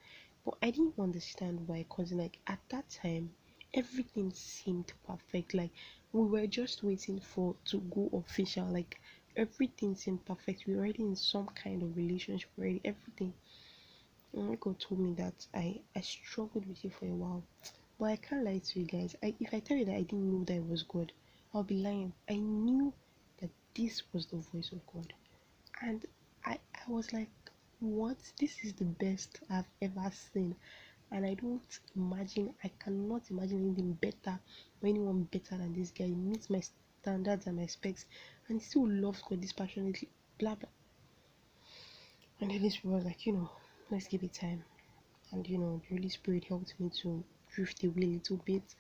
But 0.46 0.56
I 0.64 0.72
didn't 0.72 0.98
understand 0.98 1.68
why, 1.68 1.86
because 1.88 2.14
like 2.14 2.40
at 2.48 2.60
that 2.70 2.90
time, 2.90 3.32
everything 3.74 4.32
seemed 4.34 4.92
perfect. 5.06 5.54
Like 5.54 5.72
we 6.14 6.26
were 6.26 6.48
just 6.48 6.84
waiting 6.84 7.20
for 7.20 7.56
to 7.66 7.80
go 7.94 8.10
official. 8.14 8.66
Like 8.66 9.00
everything 9.38 9.96
seemed 9.96 10.26
perfect. 10.26 10.66
We 10.66 10.74
were 10.74 10.82
already 10.82 11.04
in 11.04 11.16
some 11.16 11.48
kind 11.64 11.84
of 11.84 11.96
relationship 11.96 12.50
already, 12.58 12.82
everything. 12.84 13.34
And 14.34 14.50
when 14.50 14.58
God 14.60 14.80
told 14.80 15.00
me 15.00 15.14
that 15.14 15.46
I, 15.54 15.80
I 15.96 16.02
struggled 16.02 16.68
with 16.68 16.84
it 16.84 16.94
for 16.94 17.06
a 17.06 17.10
while. 17.10 17.44
But 18.00 18.06
I 18.06 18.16
can't 18.18 18.44
lie 18.44 18.60
to 18.60 18.80
you 18.80 18.86
guys. 18.86 19.16
I, 19.24 19.34
if 19.40 19.54
I 19.54 19.60
tell 19.60 19.78
you 19.78 19.86
that 19.86 19.96
I 19.96 20.02
didn't 20.02 20.32
know 20.32 20.44
that 20.46 20.56
it 20.56 20.68
was 20.68 20.84
God, 20.84 21.12
I'll 21.54 21.64
be 21.64 21.76
lying. 21.76 22.14
I 22.30 22.36
knew 22.36 22.94
that 23.40 23.50
this 23.76 24.02
was 24.12 24.26
the 24.26 24.38
voice 24.38 24.72
of 24.72 24.86
God. 24.94 25.14
And 25.82 26.06
I, 26.46 26.58
I 26.76 26.92
was 26.92 27.14
like, 27.14 27.30
what? 27.80 28.18
This 28.40 28.58
is 28.64 28.74
the 28.74 28.86
best 28.86 29.40
I've 29.50 29.70
ever 29.82 30.12
seen. 30.34 30.56
And 31.12 31.26
I 31.26 31.36
don't 31.36 31.80
imagine, 31.96 32.54
I 32.64 32.72
cannot 32.80 33.22
imagine 33.30 33.66
anything 33.66 33.94
better 33.94 34.40
or 34.82 34.90
anyone 34.90 35.24
better 35.32 35.58
than 35.58 35.74
this 35.74 35.92
guy. 35.92 36.06
He 36.06 36.16
meets 36.16 36.50
my 36.50 36.62
standards 37.02 37.48
and 37.48 37.58
my 37.58 37.66
specs, 37.68 38.06
and 38.48 38.60
he 38.62 38.66
still 38.68 38.88
loves 38.88 39.22
God 39.28 39.42
this 39.42 39.54
passionately. 39.54 40.10
Blah 40.40 40.56
blah. 40.56 40.70
And 42.40 42.52
then 42.52 42.62
this 42.62 42.84
was 42.84 43.04
like, 43.06 43.26
you 43.26 43.34
know, 43.34 43.50
let's 43.92 44.08
give 44.08 44.24
it 44.24 44.34
time. 44.34 44.64
And 45.32 45.48
you 45.48 45.58
know, 45.58 45.82
the 45.90 45.96
Holy 45.96 46.10
Spirit 46.10 46.46
helped 46.46 46.74
me 46.80 46.90
to 47.02 47.24
drift 47.54 47.84
away 47.84 48.04
a 48.04 48.08
little 48.08 48.38
bit. 48.46 48.76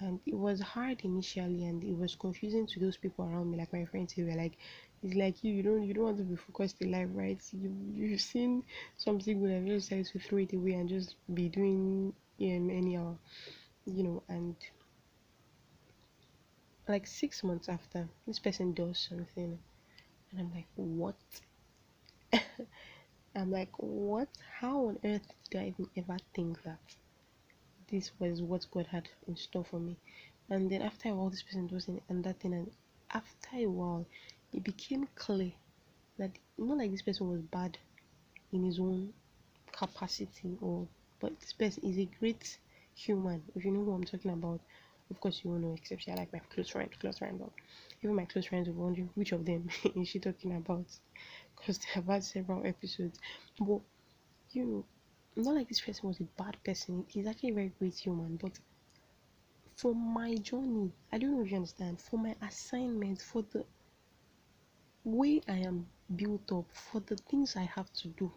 And 0.00 0.20
it 0.26 0.34
was 0.34 0.60
hard 0.60 1.00
initially, 1.04 1.64
and 1.64 1.82
it 1.84 1.96
was 1.96 2.16
confusing 2.16 2.66
to 2.68 2.80
those 2.80 2.96
people 2.96 3.24
around 3.24 3.50
me, 3.50 3.58
like 3.58 3.72
my 3.72 3.84
friends 3.84 4.12
who 4.12 4.26
were 4.26 4.34
like, 4.34 4.54
"It's 5.02 5.14
like 5.14 5.44
you, 5.44 5.54
you 5.54 5.62
don't, 5.62 5.82
you 5.84 5.94
don't 5.94 6.04
want 6.04 6.18
to 6.18 6.24
be 6.24 6.36
focused 6.36 6.82
in 6.82 6.90
life, 6.92 7.08
right? 7.14 7.40
You, 7.52 7.70
you've 7.94 8.20
seen 8.20 8.64
something 8.96 9.40
good 9.40 9.50
and 9.50 9.68
you 9.68 9.74
decide 9.74 10.06
to 10.06 10.18
throw 10.18 10.38
it 10.38 10.52
away 10.54 10.72
and 10.74 10.88
just 10.88 11.16
be 11.34 11.48
doing 11.48 12.12
um, 12.40 12.70
anyhow, 12.70 13.16
you 13.86 14.02
know." 14.04 14.22
And 14.28 14.56
like 16.88 17.06
six 17.06 17.42
months 17.44 17.68
after, 17.68 18.08
this 18.26 18.38
person 18.38 18.72
does 18.72 18.98
something, 18.98 19.58
and 20.30 20.40
I'm 20.40 20.52
like, 20.54 20.66
"What?" 20.76 21.16
I'm 23.34 23.50
like, 23.50 23.70
"What? 23.78 24.28
How 24.60 24.86
on 24.88 24.98
earth 25.04 25.32
did 25.50 25.60
I 25.60 25.66
even 25.68 25.88
ever 25.96 26.16
think 26.34 26.62
that?" 26.64 26.80
this 27.92 28.10
was 28.18 28.40
what 28.40 28.66
God 28.70 28.86
had 28.86 29.08
in 29.28 29.36
store 29.36 29.64
for 29.64 29.78
me. 29.78 29.96
And 30.48 30.70
then 30.70 30.80
after 30.80 31.10
a 31.10 31.14
while, 31.14 31.28
this 31.28 31.42
person 31.42 31.68
was 31.68 31.88
in 31.88 32.00
and 32.08 32.24
that 32.24 32.40
thing, 32.40 32.54
and 32.54 32.70
after 33.10 33.56
a 33.56 33.66
while, 33.66 34.06
it 34.52 34.64
became 34.64 35.06
clear 35.14 35.52
that 36.18 36.30
not 36.56 36.78
like 36.78 36.90
this 36.90 37.02
person 37.02 37.28
was 37.28 37.42
bad 37.42 37.76
in 38.50 38.64
his 38.64 38.78
own 38.78 39.12
capacity, 39.72 40.56
or 40.62 40.88
but 41.20 41.38
this 41.40 41.52
person 41.52 41.84
is 41.84 41.98
a 41.98 42.08
great 42.18 42.58
human. 42.94 43.42
If 43.54 43.64
you 43.64 43.70
know 43.70 43.84
who 43.84 43.92
I'm 43.92 44.04
talking 44.04 44.30
about, 44.30 44.60
of 45.12 45.20
course 45.20 45.42
you 45.44 45.50
won't 45.50 45.62
know, 45.62 45.74
except 45.74 46.08
I 46.08 46.14
like 46.14 46.32
my 46.32 46.40
close 46.52 46.70
friend, 46.70 46.90
close 46.98 47.18
friend, 47.18 47.38
but 47.38 47.50
even 48.02 48.16
my 48.16 48.24
close 48.24 48.46
friends 48.46 48.68
were 48.68 48.74
wondering 48.84 49.10
which 49.14 49.32
of 49.32 49.44
them 49.44 49.68
is 49.96 50.08
she 50.08 50.18
talking 50.18 50.56
about 50.56 50.86
because 51.56 51.78
they 51.78 51.90
have 51.94 52.06
had 52.06 52.24
several 52.24 52.66
episodes. 52.66 53.18
But 53.60 53.80
you 54.52 54.64
know, 54.64 54.84
not 55.36 55.54
like 55.56 55.68
this 55.68 55.80
person 55.80 56.08
was 56.08 56.20
a 56.20 56.42
bad 56.42 56.56
person. 56.64 57.04
He's 57.08 57.26
actually 57.26 57.50
a 57.50 57.54
very 57.54 57.72
great 57.78 57.94
human. 57.98 58.36
But 58.36 58.58
for 59.76 59.94
my 59.94 60.34
journey, 60.36 60.92
I 61.12 61.18
don't 61.18 61.32
know 61.36 61.42
if 61.44 61.50
you 61.50 61.56
understand, 61.58 62.00
for 62.00 62.16
my 62.18 62.34
assignment, 62.40 63.20
for 63.20 63.42
the 63.42 63.66
way 65.04 65.40
I 65.48 65.58
am 65.58 65.86
built 66.16 66.50
up, 66.52 66.66
for 66.72 67.00
the 67.00 67.16
things 67.16 67.54
I 67.56 67.62
have 67.64 67.92
to 67.94 68.08
do, 68.08 68.32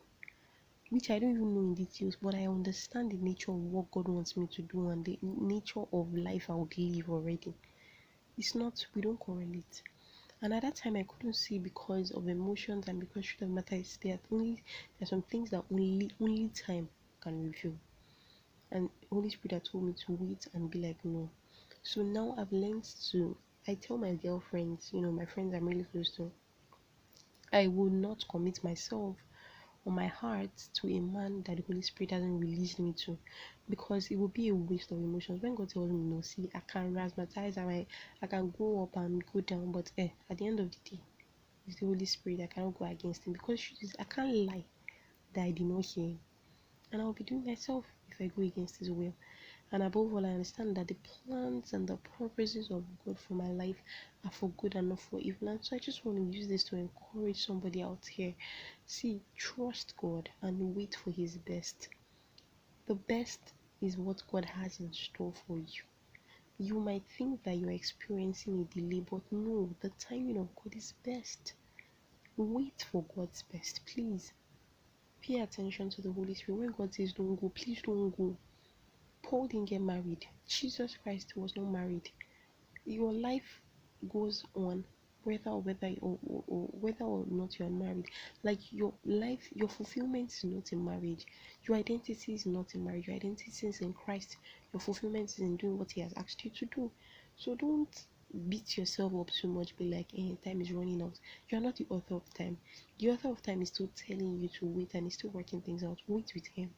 which 0.96 1.12
I 1.12 1.20
don't 1.20 1.32
even 1.32 1.54
know 1.54 1.60
in 1.60 1.74
details, 1.74 2.16
but 2.22 2.36
I 2.36 2.48
understand 2.48 3.12
the 3.12 3.18
nature 3.18 3.52
of 3.52 3.58
what 3.58 3.92
God 3.92 4.08
wants 4.08 4.38
me 4.38 4.48
to 4.48 4.62
do 4.62 4.88
and 4.92 5.04
the 5.04 5.20
nature 5.22 5.84
of 5.92 6.16
life 6.16 6.50
I 6.50 6.54
would 6.56 6.78
live 6.78 7.10
already. 7.10 7.54
It's 8.38 8.56
not, 8.56 8.86
we 8.96 9.02
don't 9.02 9.20
correlate. 9.20 9.82
And 10.42 10.54
at 10.54 10.62
that 10.62 10.76
time, 10.76 10.96
I 10.96 11.04
couldn't 11.04 11.36
see 11.36 11.60
because 11.60 12.12
of 12.12 12.30
emotions 12.30 12.88
and 12.88 12.98
because 12.98 13.26
truth 13.26 13.42
of 13.42 13.50
matter 13.50 13.76
is 13.76 13.98
there. 14.02 14.20
Only 14.32 14.54
there 14.54 15.04
are 15.04 15.06
some 15.06 15.24
things 15.24 15.50
that 15.50 15.66
only 15.70 16.12
only 16.22 16.48
time 16.48 16.88
can 17.20 17.44
reveal. 17.44 17.76
And 18.72 18.90
Holy 19.12 19.30
Spirit 19.32 19.52
had 19.52 19.66
told 19.66 19.84
me 19.84 19.94
to 20.06 20.14
wait 20.14 20.48
and 20.54 20.72
be 20.72 20.80
like 20.80 21.04
no. 21.04 21.30
So 21.84 22.04
now 22.04 22.36
I've 22.38 22.54
learned 22.54 22.88
to. 23.12 23.36
I 23.68 23.74
tell 23.74 23.98
my 23.98 24.14
girlfriends, 24.14 24.92
you 24.94 25.02
know, 25.02 25.12
my 25.12 25.26
friends 25.26 25.54
I'm 25.54 25.68
really 25.68 25.88
close 25.92 26.12
to. 26.16 26.32
I 27.52 27.68
will 27.68 27.92
not 27.92 28.24
commit 28.30 28.64
myself 28.64 29.18
or 29.86 29.94
my 29.94 30.08
heart 30.08 30.50
to 30.74 30.88
a 30.90 31.00
man 31.00 31.44
that 31.48 31.58
the 31.58 31.64
Holy 31.68 31.82
Spirit 31.84 32.12
hasn't 32.12 32.42
released 32.42 32.80
me 32.80 32.94
to 32.94 33.18
because 33.70 34.08
it 34.10 34.16
would 34.18 34.34
be 34.34 34.50
a 34.50 34.56
waste 34.56 34.92
of 34.92 34.98
emotions. 34.98 35.42
When 35.42 35.56
God 35.56 35.70
tells 35.70 35.92
me 35.92 36.00
no, 36.00 36.22
see, 36.22 36.50
I 36.56 36.60
can 36.62 36.94
razzmatize, 36.94 37.58
I, 37.58 37.86
I 38.22 38.28
can 38.28 38.54
go 38.58 38.84
up 38.84 38.98
and 38.98 39.24
go 39.32 39.42
down, 39.42 39.72
but 39.72 39.92
eh, 39.98 40.10
at 40.30 40.40
the 40.40 40.48
end 40.48 40.60
of 40.60 40.72
the 40.72 40.90
day, 40.90 41.02
it's 41.68 41.80
the 41.80 41.86
Holy 41.86 42.06
Spirit. 42.06 42.42
I 42.42 42.48
cannot 42.48 42.78
go 42.78 42.86
against 42.86 43.26
Him 43.26 43.34
because 43.34 43.62
I 44.00 44.04
can't 44.04 44.34
lie 44.48 44.66
that 45.34 45.42
I 45.44 45.52
did 45.52 45.66
not 45.68 45.86
hear 45.86 46.06
Him, 46.06 46.20
and 46.92 47.02
I'll 47.02 47.14
be 47.14 47.24
doing 47.24 47.46
myself 47.46 47.86
if 48.10 48.20
I 48.20 48.28
go 48.28 48.42
against 48.42 48.78
His 48.78 48.90
will. 48.90 49.14
And 49.72 49.82
above 49.82 50.14
all, 50.14 50.26
I 50.26 50.30
understand 50.30 50.78
that 50.78 50.88
the 50.88 50.96
plans 50.96 51.74
and 51.74 51.88
the 51.88 51.98
purposes 51.98 52.70
of 52.70 52.84
God 53.04 53.18
for 53.20 53.34
my 53.34 53.50
life 53.52 53.82
are 54.24 54.32
for 54.32 54.50
good 54.58 54.76
and 54.76 54.90
not 54.90 55.00
for 55.00 55.20
evil. 55.20 55.48
And 55.48 55.64
so 55.64 55.76
I 55.76 55.80
just 55.80 56.06
want 56.06 56.18
to 56.18 56.38
use 56.38 56.48
this 56.48 56.64
to 56.66 56.76
encourage 56.76 57.46
somebody 57.46 57.82
out 57.82 58.06
here. 58.06 58.36
See, 58.86 59.22
trust 59.36 59.96
God 59.98 60.30
and 60.42 60.76
wait 60.76 60.96
for 60.96 61.12
His 61.12 61.38
best. 61.38 61.90
The 62.86 62.96
best 62.96 63.54
is 63.82 63.98
what 63.98 64.22
God 64.32 64.46
has 64.46 64.80
in 64.80 64.94
store 64.94 65.34
for 65.48 65.58
you. 65.58 65.84
You 66.58 66.80
might 66.80 67.04
think 67.18 67.44
that 67.44 67.58
you're 67.58 67.72
experiencing 67.72 68.62
a 68.62 68.74
delay, 68.74 69.02
but 69.02 69.22
no, 69.32 69.76
the 69.82 69.90
timing 70.00 70.38
of 70.38 70.56
God 70.56 70.76
is 70.76 70.94
best. 71.04 71.54
Wait 72.38 72.86
for 72.92 73.04
God's 73.16 73.44
best, 73.52 73.82
please. 73.86 74.32
Pay 75.22 75.40
attention 75.40 75.90
to 75.90 76.02
the 76.02 76.12
Holy 76.12 76.36
Spirit. 76.36 76.60
When 76.60 76.72
God 76.72 76.94
says 76.94 77.14
don't 77.14 77.36
go, 77.36 77.50
please 77.50 77.82
don't 77.82 78.16
go. 78.16 78.38
Paul 79.26 79.48
didn't 79.48 79.70
get 79.70 79.82
married. 79.82 80.28
Jesus 80.48 80.98
Christ 81.02 81.36
was 81.36 81.56
not 81.56 81.66
married. 81.66 82.12
Your 82.86 83.12
life 83.12 83.60
goes 84.08 84.46
on 84.54 84.86
whether 85.24 85.50
or 85.50 85.62
whether 85.64 85.96
or, 86.00 86.20
or, 86.28 86.44
or, 86.46 86.68
whether 86.80 87.06
or 87.06 87.26
not 87.28 87.58
you're 87.58 87.68
married. 87.68 88.06
Like 88.44 88.60
your 88.72 88.94
life 89.04 89.50
your 89.56 89.68
fulfillment 89.68 90.32
is 90.32 90.44
not 90.44 90.72
in 90.72 90.86
marriage. 90.86 91.26
Your 91.64 91.78
identity 91.78 92.36
is 92.36 92.46
not 92.46 92.76
in 92.76 92.86
marriage. 92.86 93.08
Your 93.08 93.16
identity 93.16 93.68
is 93.68 93.82
in 93.82 93.94
christ. 93.94 94.38
Your 94.72 94.80
fulfillment 94.80 95.32
is 95.32 95.40
in 95.40 95.58
doing 95.58 95.80
what 95.80 95.94
he 95.94 96.02
has 96.02 96.14
asked 96.18 96.46
you 96.46 96.52
to 96.52 96.66
do. 96.68 96.92
So 97.36 97.56
don't 97.56 98.06
beat 98.48 98.78
yourself 98.78 99.12
up 99.20 99.32
so 99.32 99.48
much 99.48 99.76
be 99.76 99.86
like 99.86 100.12
hey 100.12 100.38
time 100.46 100.62
is 100.62 100.72
running 100.72 101.02
out. 101.02 101.18
You're 101.50 101.62
not 101.62 101.78
the 101.78 101.88
author 101.90 102.14
of 102.14 102.32
time. 102.36 102.60
The 103.00 103.10
author 103.10 103.30
of 103.30 103.42
time 103.42 103.64
is 103.64 103.70
still 103.70 103.90
telling 103.96 104.40
you 104.40 104.50
to 104.60 104.68
wait 104.68 104.94
and 104.94 105.08
is 105.08 105.16
still 105.16 105.32
working 105.32 105.62
things 105.62 105.84
out. 105.84 105.98
Wait 106.08 106.32
with 106.36 106.46
him. 106.46 106.70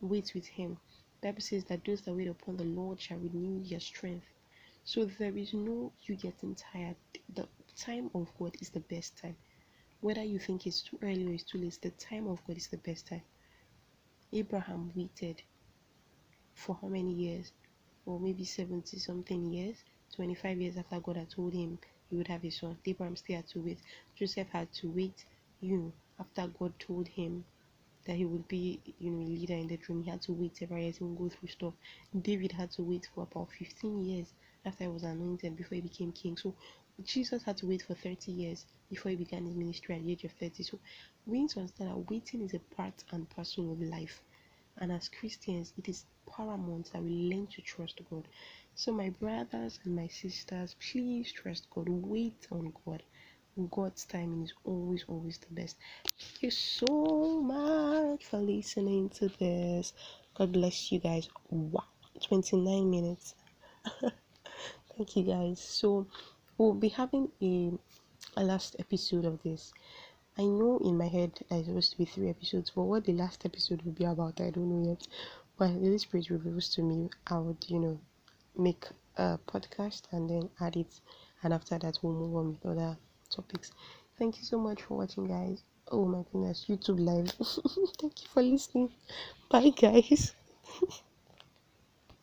Wait 0.00 0.32
with 0.34 0.46
him 0.46 0.76
bible 1.22 1.40
says 1.40 1.64
that 1.64 1.84
those 1.84 2.00
that 2.02 2.14
wait 2.14 2.28
upon 2.28 2.56
the 2.56 2.64
lord 2.64 3.00
shall 3.00 3.18
renew 3.18 3.62
their 3.64 3.80
strength 3.80 4.26
so 4.84 5.04
there 5.04 5.36
is 5.36 5.54
no 5.54 5.92
you 6.02 6.16
getting 6.16 6.56
tired. 6.56 6.96
The 7.34 7.46
time 7.76 8.10
of 8.14 8.36
God 8.36 8.56
is 8.60 8.70
the 8.70 8.80
best 8.80 9.16
time. 9.16 9.36
Whether 10.00 10.24
you 10.24 10.40
think 10.40 10.66
it's 10.66 10.82
too 10.82 10.98
early 11.02 11.24
or 11.24 11.32
it's 11.32 11.44
too 11.44 11.58
late, 11.58 11.78
the 11.80 11.90
time 11.90 12.26
of 12.26 12.44
God 12.44 12.56
is 12.56 12.66
the 12.66 12.78
best 12.78 13.06
time. 13.06 13.22
Abraham 14.32 14.90
waited 14.96 15.42
for 16.54 16.76
how 16.80 16.88
many 16.88 17.12
years? 17.12 17.52
Or 18.04 18.18
maybe 18.18 18.44
70 18.44 18.98
something 18.98 19.52
years, 19.52 19.76
25 20.16 20.60
years 20.60 20.76
after 20.76 20.98
God 20.98 21.16
had 21.16 21.30
told 21.30 21.52
him 21.52 21.78
he 22.10 22.16
would 22.16 22.26
have 22.26 22.44
a 22.44 22.50
son. 22.50 22.76
Abraham 22.84 23.14
still 23.14 23.36
had 23.36 23.46
to 23.50 23.60
wait. 23.60 23.78
Joseph 24.16 24.48
had 24.48 24.72
to 24.72 24.90
wait, 24.90 25.24
you 25.60 25.76
know, 25.76 25.92
after 26.18 26.48
God 26.48 26.72
told 26.80 27.06
him 27.06 27.44
that 28.06 28.16
he 28.16 28.24
would 28.24 28.46
be, 28.48 28.80
you 28.98 29.10
know, 29.10 29.22
a 29.22 29.28
leader 29.28 29.54
in 29.54 29.68
the 29.68 29.76
dream. 29.76 30.02
He 30.02 30.10
had 30.10 30.22
to 30.22 30.32
wait 30.32 30.56
several 30.56 30.80
years 30.82 31.00
and 31.00 31.16
go 31.16 31.28
through 31.28 31.48
stuff. 31.48 31.74
David 32.20 32.52
had 32.52 32.70
to 32.72 32.82
wait 32.82 33.08
for 33.14 33.22
about 33.24 33.50
15 33.58 34.04
years 34.04 34.32
after 34.64 34.84
he 34.84 34.90
was 34.90 35.02
anointed 35.04 35.56
before 35.56 35.76
he 35.76 35.80
became 35.80 36.12
king. 36.12 36.36
So 36.36 36.54
Jesus 37.04 37.42
had 37.42 37.56
to 37.58 37.66
wait 37.66 37.82
for 37.82 37.94
30 37.94 38.32
years 38.32 38.66
before 38.90 39.10
he 39.10 39.16
began 39.16 39.46
his 39.46 39.56
ministry 39.56 39.94
at 39.96 40.04
the 40.04 40.12
age 40.12 40.24
of 40.24 40.32
30. 40.32 40.62
So 40.62 40.78
we 41.26 41.40
need 41.40 41.50
to 41.50 41.60
understand 41.60 41.90
that 41.90 42.10
waiting 42.10 42.42
is 42.42 42.54
a 42.54 42.58
part 42.74 43.04
and 43.10 43.28
parcel 43.30 43.72
of 43.72 43.80
life. 43.80 44.22
And 44.78 44.90
as 44.92 45.08
Christians, 45.08 45.72
it 45.76 45.88
is 45.88 46.04
paramount 46.26 46.92
that 46.92 47.02
we 47.02 47.10
learn 47.10 47.46
to 47.48 47.62
trust 47.62 48.00
God. 48.10 48.26
So, 48.74 48.92
my 48.92 49.10
brothers 49.10 49.78
and 49.84 49.94
my 49.94 50.08
sisters, 50.08 50.74
please 50.80 51.30
trust 51.32 51.68
God. 51.70 51.88
Wait 51.88 52.46
on 52.50 52.72
God. 52.84 53.02
God's 53.70 54.04
timing 54.04 54.44
is 54.44 54.54
always, 54.64 55.04
always 55.08 55.38
the 55.38 55.54
best. 55.54 55.76
Thank 56.18 56.42
you 56.42 56.50
so 56.50 57.40
much 57.42 58.24
for 58.24 58.38
listening 58.38 59.10
to 59.10 59.28
this. 59.28 59.92
God 60.34 60.52
bless 60.52 60.90
you 60.90 61.00
guys. 61.00 61.28
Wow, 61.50 61.84
29 62.22 62.90
minutes. 62.90 63.34
thank 64.96 65.16
you 65.16 65.24
guys 65.24 65.60
so 65.60 66.06
we'll 66.56 66.74
be 66.74 66.88
having 66.88 67.28
a, 67.42 67.72
a 68.36 68.44
last 68.44 68.76
episode 68.78 69.24
of 69.24 69.42
this 69.42 69.72
i 70.38 70.42
know 70.42 70.78
in 70.84 70.96
my 70.96 71.08
head 71.08 71.32
there's 71.50 71.66
supposed 71.66 71.92
to 71.92 71.98
be 71.98 72.04
three 72.04 72.30
episodes 72.30 72.70
but 72.70 72.82
what 72.82 73.04
the 73.04 73.12
last 73.12 73.44
episode 73.44 73.82
will 73.82 73.92
be 73.92 74.04
about 74.04 74.40
i 74.40 74.50
don't 74.50 74.68
know 74.68 74.88
yet 74.88 75.06
but 75.58 75.80
the 75.80 75.98
Spirit 75.98 76.30
reveals 76.30 76.68
to 76.70 76.82
me 76.82 77.10
I 77.26 77.38
would 77.38 77.64
you 77.68 77.78
know 77.78 78.00
make 78.56 78.86
a 79.16 79.38
podcast 79.46 80.02
and 80.10 80.28
then 80.28 80.50
add 80.60 80.76
it 80.76 81.00
and 81.42 81.52
after 81.52 81.78
that 81.78 81.98
we'll 82.02 82.14
move 82.14 82.36
on 82.36 82.48
with 82.52 82.66
other 82.66 82.96
topics. 83.32 83.72
Thank 84.18 84.38
you 84.38 84.44
so 84.44 84.58
much 84.58 84.82
for 84.82 84.98
watching 84.98 85.26
guys. 85.26 85.64
Oh 85.90 86.04
my 86.06 86.22
goodness 86.32 86.66
youtube 86.68 87.00
live. 87.00 87.30
Thank 88.00 88.22
you 88.22 88.28
for 88.32 88.42
listening. 88.42 88.90
Bye 89.50 89.70
guys 89.70 90.34